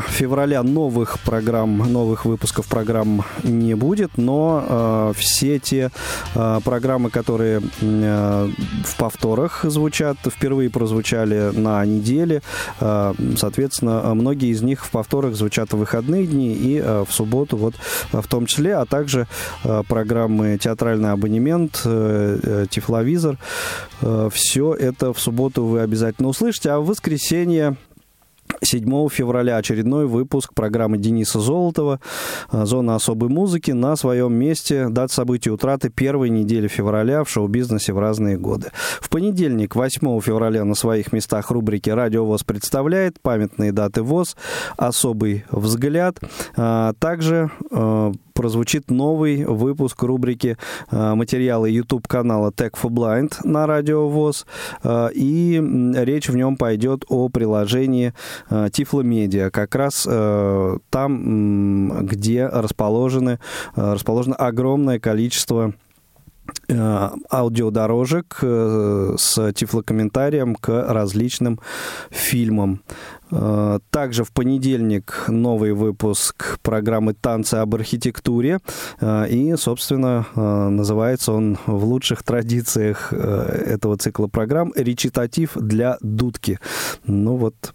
февраля, 0.09 0.61
новых 0.61 1.17
программ, 1.21 1.91
новых 1.91 2.25
выпусков 2.25 2.67
программ 2.67 3.25
не 3.41 3.73
будет, 3.73 4.17
но 4.17 4.63
э, 4.67 5.13
все 5.17 5.57
те 5.57 5.89
э, 6.35 6.59
программы, 6.63 7.09
которые 7.09 7.61
в 7.81 8.95
повторах 8.97 9.63
звучат, 9.63 10.17
впервые 10.23 10.69
прозвучали 10.69 11.51
на 11.55 11.83
неделе, 11.85 12.43
соответственно, 12.79 14.13
многие 14.13 14.49
из 14.49 14.61
них 14.61 14.85
в 14.85 14.91
повторах 14.91 15.33
звучат 15.35 15.73
в 15.73 15.77
выходные 15.77 16.27
дни 16.27 16.53
и 16.53 16.79
в 16.79 17.07
субботу, 17.09 17.57
вот 17.57 17.73
в 18.11 18.27
том 18.27 18.45
числе, 18.45 18.75
а 18.75 18.85
также 18.85 19.27
программы 19.87 20.57
«Театральный 20.57 21.11
абонемент», 21.11 21.81
э, 21.85 22.39
э, 22.43 22.65
«Тифловизор». 22.69 23.37
Э, 24.01 24.29
Все 24.31 24.73
это 24.73 25.13
в 25.13 25.19
субботу 25.19 25.65
вы 25.65 25.81
обязательно 25.81 26.27
услышите, 26.27 26.69
а 26.69 26.79
в 26.79 26.85
воскресенье 26.85 27.77
7 28.61 29.09
февраля 29.09 29.57
очередной 29.57 30.07
выпуск 30.07 30.53
программы 30.53 30.97
Дениса 30.97 31.39
Золотова 31.39 31.99
«Зона 32.51 32.95
особой 32.95 33.29
музыки» 33.29 33.71
на 33.71 33.95
своем 33.95 34.33
месте. 34.33 34.87
Дата 34.89 35.13
событий 35.13 35.51
утраты 35.51 35.89
первой 35.89 36.29
недели 36.29 36.67
февраля 36.67 37.23
в 37.23 37.29
шоу-бизнесе 37.29 37.93
в 37.93 37.99
разные 37.99 38.37
годы. 38.37 38.71
В 38.99 39.09
понедельник, 39.09 39.75
8 39.75 40.21
февраля, 40.21 40.65
на 40.65 40.75
своих 40.75 41.13
местах 41.13 41.51
рубрики 41.51 41.89
«Радио 41.89 42.25
ВОЗ» 42.25 42.43
представляет 42.43 43.19
памятные 43.21 43.71
даты 43.71 44.03
ВОЗ, 44.03 44.35
особый 44.77 45.45
взгляд. 45.51 46.19
А, 46.55 46.93
Также 46.99 47.51
э, 47.71 48.11
прозвучит 48.35 48.91
новый 48.91 49.45
выпуск 49.45 50.03
рубрики 50.03 50.57
э, 50.91 51.13
материалы 51.15 51.69
YouTube-канала 51.69 52.51
Tech 52.51 52.73
for 52.73 52.89
Blind 52.91 53.33
на 53.43 53.65
Радио 53.65 54.07
ВОЗ. 54.09 54.45
Э, 54.83 55.09
И 55.15 55.59
речь 55.95 56.29
в 56.29 56.35
нем 56.35 56.57
пойдет 56.57 57.05
о 57.07 57.29
приложении 57.29 58.13
э, 58.49 58.67
Tiflo 58.67 59.03
Media, 59.03 59.49
как 59.49 59.73
раз 59.73 60.05
э, 60.07 60.77
там, 60.89 62.05
где 62.05 62.45
расположены, 62.45 63.39
э, 63.75 63.93
расположено 63.93 64.35
огромное 64.35 64.99
количество 64.99 65.73
э, 66.67 67.09
аудиодорожек 67.31 68.39
э, 68.41 69.15
с 69.17 69.53
тифлокомментарием 69.53 70.55
к 70.55 70.69
различным 70.91 71.59
фильмам. 72.11 72.81
Э, 73.31 73.79
Также 73.89 74.23
в 74.23 74.31
понедельник 74.31 75.25
новый 75.27 75.73
выпуск 75.73 76.59
программы 76.61 77.13
«Танцы 77.13 77.55
об 77.55 77.75
архитектуре». 77.75 78.59
Э, 78.99 79.27
И, 79.29 79.55
собственно, 79.55 80.25
э, 80.35 80.69
называется 80.69 81.31
он 81.31 81.57
в 81.65 81.85
лучших 81.85 82.23
традициях 82.23 83.13
этого 83.13 83.97
цикла 83.97 84.27
программ 84.27 84.71
«Речитатив 84.75 85.51
для 85.55 85.97
дудки». 86.01 86.59
Ну 87.05 87.35
вот, 87.37 87.73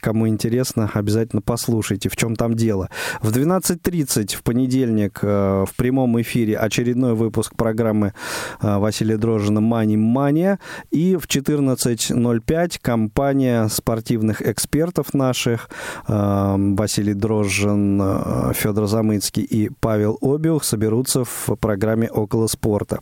Кому 0.00 0.28
интересно, 0.28 0.90
обязательно 0.92 1.42
послушайте, 1.42 2.08
в 2.08 2.16
чем 2.16 2.36
там 2.36 2.54
дело. 2.54 2.88
В 3.20 3.30
12.30 3.30 4.36
в 4.36 4.42
понедельник 4.42 5.20
э, 5.22 5.64
в 5.68 5.74
прямом 5.76 6.20
эфире 6.20 6.56
очередной 6.56 7.14
выпуск 7.14 7.54
программы 7.56 8.12
э, 8.60 8.78
Василия 8.78 9.16
Дрожжина 9.16 9.60
«Мани 9.60 9.96
Мания». 9.96 10.58
И 10.90 11.16
в 11.16 11.26
14.05 11.26 12.78
компания 12.80 13.68
спортивных 13.68 14.42
экспертов 14.42 15.14
наших 15.14 15.70
э, 16.06 16.54
Василий 16.58 17.14
Дрожжин, 17.14 18.52
Федор 18.54 18.86
Замыцкий 18.86 19.42
и 19.42 19.70
Павел 19.80 20.18
Обиух 20.20 20.64
соберутся 20.64 21.24
в 21.24 21.56
программе 21.60 22.10
«Около 22.10 22.46
спорта». 22.46 23.00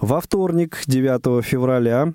Во 0.00 0.20
вторник, 0.20 0.78
9 0.86 1.44
февраля, 1.44 2.12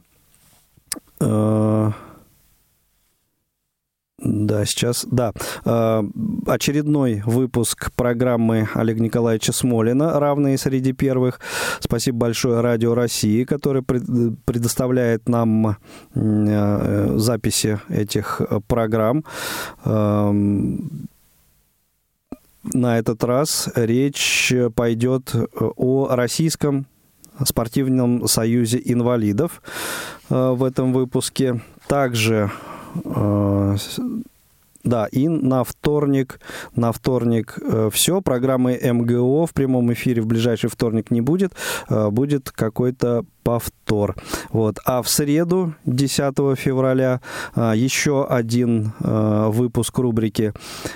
да, 4.24 4.66
сейчас, 4.66 5.06
да. 5.12 5.34
Э, 5.66 6.02
очередной 6.48 7.22
выпуск 7.26 7.92
программы 7.96 8.70
Олега 8.74 9.02
Николаевича 9.02 9.52
Смолина 9.52 10.18
«Равные 10.20 10.58
среди 10.58 10.94
первых». 10.94 11.42
Спасибо 11.82 12.20
большое 12.20 12.62
Радио 12.62 12.96
России, 12.96 13.44
которое 13.44 13.82
предоставляет 13.82 15.28
нам 15.28 15.78
э, 16.16 17.14
записи 17.18 17.80
этих 17.90 18.42
программ. 18.68 19.26
Эм, 19.84 21.10
на 22.64 22.98
этот 22.98 23.24
раз 23.26 23.70
речь 23.76 24.54
пойдет 24.76 25.36
о 25.60 26.16
Российском 26.16 26.86
спортивном 27.44 28.28
союзе 28.28 28.82
инвалидов 28.86 29.62
э, 30.30 30.52
в 30.52 30.64
этом 30.64 30.94
выпуске. 30.94 31.60
Также 31.88 32.50
Э, 32.50 32.73
да, 34.84 35.08
и 35.08 35.30
на 35.30 35.64
вторник, 35.64 36.40
на 36.76 36.92
вторник 36.92 37.58
э, 37.62 37.90
все. 37.92 38.22
Программы 38.22 38.78
МГО 38.84 39.46
в 39.46 39.54
прямом 39.54 39.94
эфире 39.94 40.22
в 40.22 40.28
ближайший 40.28 40.70
вторник 40.70 41.10
не 41.10 41.22
будет. 41.22 41.54
Э, 41.90 42.10
будет 42.10 42.52
какой-то 42.52 43.24
повтор. 43.44 44.16
Вот. 44.50 44.80
А 44.86 45.02
в 45.02 45.08
среду, 45.08 45.74
10 45.86 46.58
февраля, 46.58 47.22
э, 47.56 47.74
еще 47.76 48.26
один 48.26 48.92
э, 49.00 49.48
выпуск 49.54 49.98
рубрики 49.98 50.54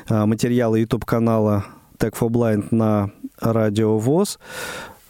э, 0.10 0.26
материалы 0.26 0.82
YouTube-канала 0.82 1.66
Tech 1.98 2.14
for 2.20 2.30
Blind 2.30 2.68
на 2.72 3.12
Радио 3.39 3.98
ВОЗ. 3.98 4.38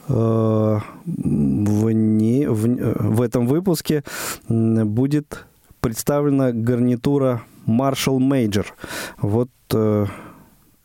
Э, 0.08 0.80
в, 1.06 1.90
не, 1.90 2.46
в, 2.48 3.16
в 3.16 3.22
этом 3.24 3.48
выпуске 3.48 4.04
будет 4.48 5.48
представлена 5.88 6.52
гарнитура 6.52 7.44
Marshall 7.66 8.18
Major. 8.20 8.66
Вот 9.22 9.50
э, 9.74 10.06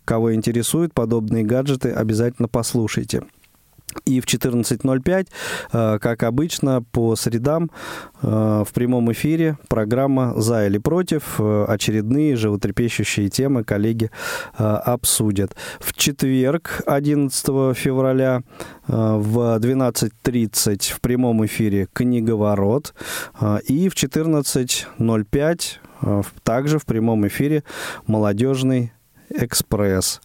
кого 0.05 0.33
интересуют 0.33 0.95
подобные 0.95 1.43
гаджеты, 1.43 1.91
обязательно 1.91 2.47
послушайте. 2.47 3.25
И 4.05 4.21
в 4.21 4.27
14.05, 4.27 5.29
э, 5.73 5.99
как 6.01 6.23
обычно, 6.23 6.83
по 6.83 7.17
средам 7.17 7.71
э, 8.23 8.65
в 8.67 8.73
прямом 8.73 9.13
эфире 9.13 9.57
программа 9.69 10.35
«За 10.41 10.67
или 10.67 10.79
против». 10.79 11.37
Э, 11.39 11.65
очередные 11.69 12.37
животрепещущие 12.37 13.29
темы 13.29 13.65
коллеги 13.65 14.11
обсудят. 14.55 15.55
В 15.81 15.95
четверг, 15.95 16.83
11 16.87 17.77
февраля, 17.77 18.43
в 18.87 19.59
12.30 19.59 20.93
в 20.93 21.01
прямом 21.01 21.45
эфире 21.47 21.89
«Книговорот». 21.93 22.95
И 23.67 23.89
в 23.89 23.95
14.05 23.95 25.61
также 26.43 26.79
в 26.79 26.85
прямом 26.85 27.27
эфире 27.27 27.65
«Молодежный 28.07 28.93
экспресс». 29.31 30.21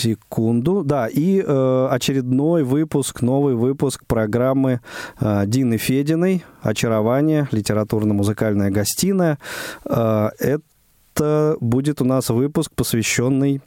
Секунду. 0.00 0.82
Да, 0.84 1.08
и 1.08 1.42
э, 1.46 1.88
очередной 1.90 2.62
выпуск, 2.62 3.22
новый 3.22 3.54
выпуск 3.54 4.04
программы 4.06 4.80
э, 5.20 5.44
Дины 5.46 5.76
Фединой 5.76 6.44
«Очарование. 6.62 7.48
Литературно-музыкальная 7.50 8.70
гостиная». 8.70 9.38
Э, 9.84 10.30
это 10.38 11.56
будет 11.60 12.00
у 12.00 12.04
нас 12.04 12.30
выпуск, 12.30 12.72
посвященный 12.74 13.60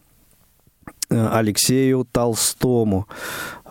э, 1.09 1.27
Алексею 1.31 2.07
Толстому. 2.11 3.07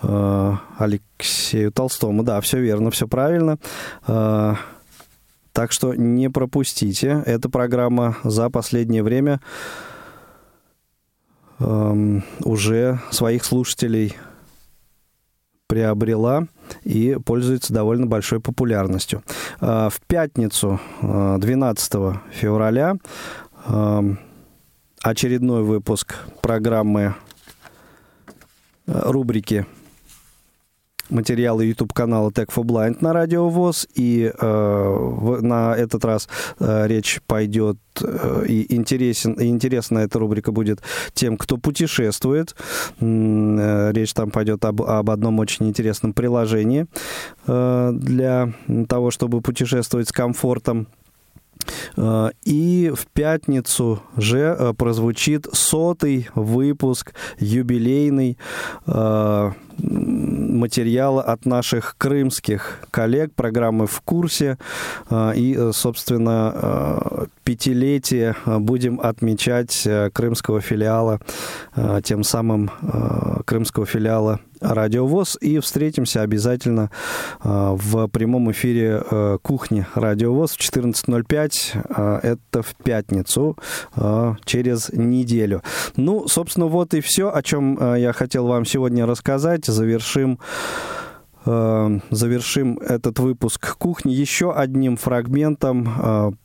Э, 0.03 0.55
Алексею 0.79 1.73
Толстому, 1.73 2.23
да, 2.23 2.41
все 2.41 2.61
верно, 2.61 2.91
все 2.91 3.09
правильно. 3.09 3.59
Э, 4.07 4.55
так 5.53 5.73
что 5.73 5.95
не 5.95 6.31
пропустите. 6.31 7.23
Эта 7.27 7.49
программа 7.49 8.17
за 8.25 8.49
последнее 8.51 9.03
время 9.03 9.41
Эм, 11.59 12.25
уже 12.41 13.01
своих 13.11 13.45
слушателей 13.45 14.17
приобрела 15.67 16.49
и 16.85 17.17
пользуется 17.25 17.73
довольно 17.73 18.07
большой 18.07 18.41
популярностью. 18.41 19.23
Э, 19.61 19.89
в 19.91 20.01
пятницу, 20.07 20.81
12 21.01 21.95
э, 21.95 22.15
февраля, 22.33 22.97
эм, 23.67 24.19
очередной 25.03 25.63
выпуск 25.63 26.17
программы 26.41 27.15
э, 28.87 29.01
рубрики 29.05 29.67
материалы 31.13 31.67
YouTube-канала 31.67 32.31
Tech 32.31 32.49
for 32.49 32.65
Blind 32.65 32.99
на 33.01 33.13
Радио 33.13 33.49
ВОЗ, 33.49 33.87
и 33.95 34.33
э, 34.33 35.39
на 35.43 35.77
этот 35.77 36.05
раз 36.05 36.29
э, 36.59 36.87
речь 36.89 37.21
пойдет 37.27 37.79
э, 38.03 38.45
и, 38.49 38.75
интересен, 38.75 39.35
и 39.35 39.47
интересна 39.47 40.01
эта 40.01 40.19
рубрика 40.19 40.53
будет 40.53 40.83
тем, 41.15 41.37
кто 41.37 41.59
путешествует. 41.59 42.57
Э, 43.01 43.93
речь 43.93 44.15
там 44.15 44.31
пойдет 44.31 44.65
об, 44.65 44.83
об 44.83 45.11
одном 45.11 45.39
очень 45.39 45.69
интересном 45.69 46.13
приложении 46.13 46.87
э, 47.47 47.91
для 47.95 48.53
того, 48.89 49.11
чтобы 49.11 49.41
путешествовать 49.41 50.09
с 50.09 50.13
комфортом. 50.13 50.89
Э, 51.97 52.31
и 52.45 52.93
в 52.95 53.07
пятницу 53.07 54.03
же 54.17 54.57
э, 54.59 54.73
прозвучит 54.75 55.47
сотый 55.53 56.29
выпуск 56.35 57.15
юбилейный 57.39 58.39
э, 58.87 59.53
материала 59.79 61.23
от 61.23 61.47
наших 61.47 61.97
крымских 61.99 62.81
коллег 62.91 63.33
программы 63.35 63.87
«В 63.87 64.01
курсе». 64.03 64.59
И, 65.11 65.71
собственно, 65.73 67.27
пятилетие 67.43 68.37
будем 68.45 69.01
отмечать 69.01 69.89
крымского 70.13 70.61
филиала, 70.61 71.21
тем 72.05 72.23
самым 72.23 72.71
крымского 73.47 73.87
филиала 73.87 74.41
Радиовоз. 74.63 75.37
И 75.41 75.59
встретимся 75.59 76.23
обязательно 76.23 76.91
а, 77.41 77.75
в 77.75 78.09
прямом 78.09 78.51
эфире 78.53 79.03
э, 79.11 79.39
кухни 79.43 79.87
Радиовоз 79.95 80.53
в 80.53 80.61
14.05. 80.61 81.87
А, 81.91 82.21
это 82.23 82.63
в 82.63 82.75
пятницу 82.77 83.57
через 84.45 84.91
неделю. 84.93 85.63
Ну, 85.97 86.29
собственно, 86.29 86.67
вот 86.67 86.95
и 86.95 87.01
все, 87.01 87.33
о 87.33 87.43
чем 87.43 87.97
я 87.97 88.13
хотел 88.13 88.47
вам 88.47 88.65
сегодня 88.65 89.07
рассказать. 89.07 89.67
Завершим 89.67 90.39
завершим 91.45 92.79
этот 92.79 93.19
выпуск 93.19 93.77
кухни 93.77 94.13
еще 94.13 94.53
одним 94.53 94.97
фрагментом 94.97 96.37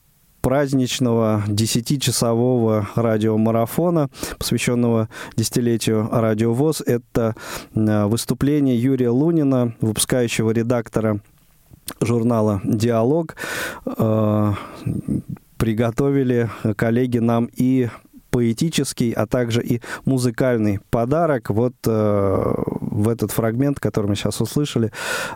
праздничного 0.48 1.44
10-часового 1.46 2.88
радиомарафона, 2.96 4.10
посвященного 4.40 5.10
десятилетию 5.36 6.08
радиовоз. 6.10 6.82
Это 6.86 7.36
э, 7.76 8.06
выступление 8.06 8.82
Юрия 8.82 9.10
Лунина, 9.10 9.74
выпускающего 9.82 10.52
редактора 10.52 11.20
журнала 12.00 12.62
«Диалог». 12.64 13.36
Э, 13.98 14.54
приготовили 15.58 16.50
коллеги 16.78 17.18
нам 17.18 17.50
и 17.54 17.90
поэтический, 18.38 19.14
а 19.14 19.26
также 19.26 19.64
и 19.64 19.82
музыкальный 20.06 20.80
подарок. 20.92 21.50
Вот 21.50 21.74
э, 21.88 22.54
в 22.82 23.10
этот 23.10 23.32
фрагмент, 23.32 23.80
который 23.80 24.06
мы 24.06 24.16
сейчас 24.16 24.40
услышали, 24.42 24.92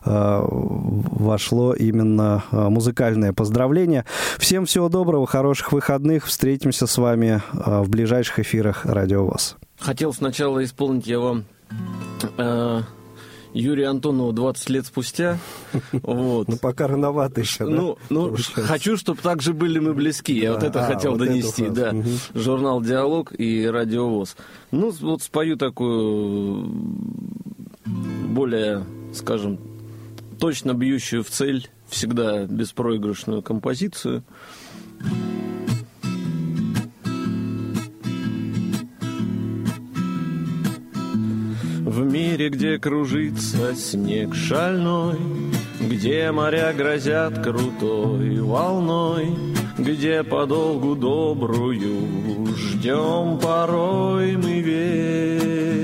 э, 0.06 0.40
вошло 0.48 1.74
именно 1.74 2.44
э, 2.52 2.70
музыкальное 2.70 3.34
поздравление. 3.34 4.06
Всем 4.38 4.66
всего 4.66 4.88
доброго, 4.88 5.26
хороших 5.26 5.72
выходных. 5.72 6.28
Встретимся 6.28 6.86
с 6.86 6.96
вами 7.00 7.42
э, 7.54 7.82
в 7.82 7.90
ближайших 7.90 8.38
эфирах 8.40 8.86
Радио 8.86 9.26
ВОЗ. 9.26 9.58
Хотел 9.80 10.14
сначала 10.14 10.64
исполнить 10.64 11.08
я 11.08 11.20
вам 11.20 11.46
э, 12.38 12.82
Юрия 13.54 13.88
Антонова 13.88 14.34
20 14.34 14.70
лет 14.70 14.86
спустя. 14.86 15.38
Вот. 16.04 16.48
Ну, 16.48 16.58
пока 16.58 16.88
рановато 16.88 17.42
еще, 17.42 17.66
Ну, 17.66 17.98
ну 18.10 18.36
хочу, 18.54 18.98
чтобы 18.98 19.22
так 19.22 19.42
же 19.42 19.54
были 19.54 19.80
мы 19.80 19.94
близки. 19.94 20.34
Я 20.34 20.54
вот 20.54 20.64
это 20.64 20.86
а, 20.86 20.94
хотел 20.94 21.16
донести, 21.16 21.70
да. 21.70 21.94
Журнал 22.34 22.82
«Диалог» 22.82 23.34
и 23.38 23.66
«Радиовоз». 23.66 24.36
Ну, 24.72 24.92
вот 24.92 25.22
спою 25.22 25.58
такую 25.58 26.66
более, 27.86 28.84
скажем, 29.14 29.60
точно 30.40 30.74
бьющую 30.74 31.24
в 31.24 31.30
цель, 31.30 31.70
всегда 31.88 32.46
беспроигрышную 32.46 33.42
композицию. 33.42 34.24
В 41.92 42.00
мире, 42.06 42.48
где 42.48 42.80
кружится 42.80 43.76
снег 43.76 44.34
шальной, 44.34 45.20
Где 45.78 46.32
моря 46.32 46.72
грозят 46.72 47.44
крутой 47.44 48.40
волной, 48.40 49.36
Где 49.78 50.24
подолгу 50.24 50.96
добрую 50.96 52.48
ждем 52.56 53.38
порой 53.40 54.38
мы 54.38 54.62
весть. 54.62 55.82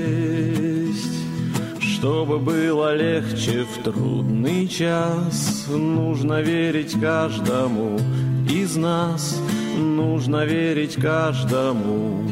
Чтобы 1.78 2.38
было 2.38 2.96
легче 2.96 3.66
в 3.66 3.82
трудный 3.82 4.66
час, 4.66 5.66
Нужно 5.68 6.40
верить 6.40 6.98
каждому 6.98 8.00
из 8.48 8.76
нас, 8.76 9.38
Нужно 9.78 10.44
верить 10.44 10.94
каждому 10.96 12.24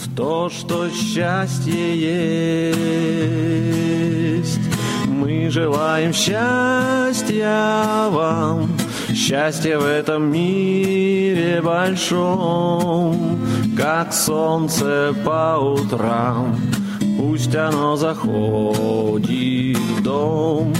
в 0.00 0.16
то, 0.16 0.48
что 0.48 0.88
счастье 0.88 1.96
есть. 4.40 4.60
Мы 5.06 5.50
желаем 5.50 6.14
счастья 6.14 8.08
вам, 8.08 8.70
счастье 9.14 9.78
в 9.78 9.84
этом 9.84 10.32
мире 10.32 11.60
большом, 11.62 13.38
как 13.76 14.14
солнце 14.14 15.14
по 15.24 15.58
утрам. 15.58 16.56
Пусть 17.18 17.54
оно 17.54 17.96
заходит 17.96 19.76
в 19.76 20.02
дом, 20.02 20.72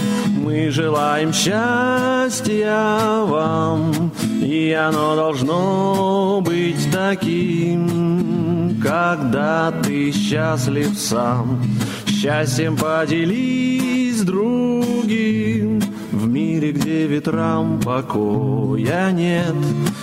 мы 0.45 0.69
желаем 0.69 1.33
счастья 1.33 3.23
вам, 3.25 4.11
и 4.43 4.71
оно 4.73 5.15
должно 5.15 6.39
быть 6.45 6.91
таким, 6.91 8.79
когда 8.79 9.73
ты 9.83 10.11
счастлив 10.11 10.95
сам. 10.95 11.63
Счастьем 12.05 12.77
поделись 12.77 14.21
другим 14.21 15.81
В 16.11 16.27
мире, 16.27 16.71
где 16.71 17.07
ветрам 17.07 17.79
покоя 17.79 19.11
нет 19.11 19.53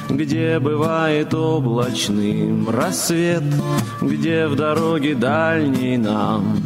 Где 0.08 0.60
бывает 0.60 1.34
облачным 1.34 2.68
рассвет 2.68 3.42
Где 4.00 4.46
в 4.46 4.54
дороге 4.54 5.14
дальней 5.16 5.96
нам 5.96 6.60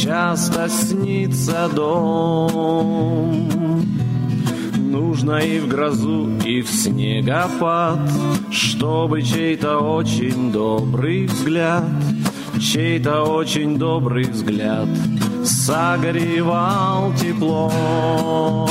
Часто 0.00 0.68
снится 0.68 1.68
дом. 1.68 3.48
Нужно 4.76 5.38
и 5.38 5.60
в 5.60 5.68
грозу, 5.68 6.28
и 6.44 6.62
в 6.62 6.68
снегопад 6.68 7.98
Чтобы 8.50 9.22
чей-то 9.22 9.78
очень 9.78 10.50
добрый 10.50 11.26
взгляд 11.26 11.84
Чей-то 12.58 13.22
очень 13.22 13.76
добрый 13.78 14.24
взгляд 14.24 14.88
Согревал 15.44 17.12
теплом. 17.14 18.68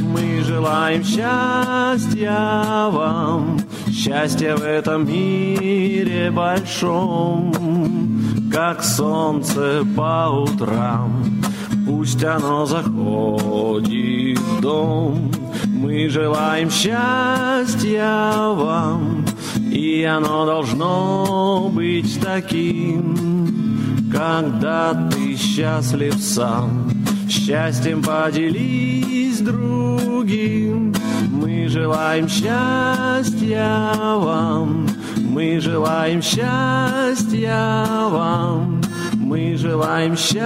Мы 0.00 0.42
желаем 0.44 1.04
счастья 1.04 2.88
вам 2.90 3.60
Счастья 3.90 4.56
в 4.56 4.62
этом 4.62 5.06
мире 5.06 6.30
большом 6.30 8.21
Как 8.52 8.84
солнце 8.84 9.82
по 9.96 10.28
утрам. 10.28 11.42
Пусть 11.86 12.22
оно 12.22 12.66
заходит 12.66 14.38
в 14.38 14.60
дом. 14.60 15.32
Мы 15.64 16.10
желаем 16.10 16.70
счастья 16.70 18.50
вам 18.52 19.24
И 19.70 20.04
оно 20.04 20.44
должно 20.44 21.70
быть 21.72 22.20
таким. 22.20 24.10
Когда 24.12 25.08
ты 25.10 25.34
счастлив 25.34 26.14
сам 26.14 26.90
Счастьем 27.30 28.02
поделись 28.02 29.38
другим. 29.38 30.94
Мы 31.30 31.68
желаем 31.68 32.28
счастья 32.28 33.88
вам 33.94 34.86
Мы 35.32 35.58
желаем 35.60 36.20
счастья 36.20 37.86
вам. 38.10 38.82
Мы 39.14 39.56
желаем 39.56 40.14
счастья 40.14 40.42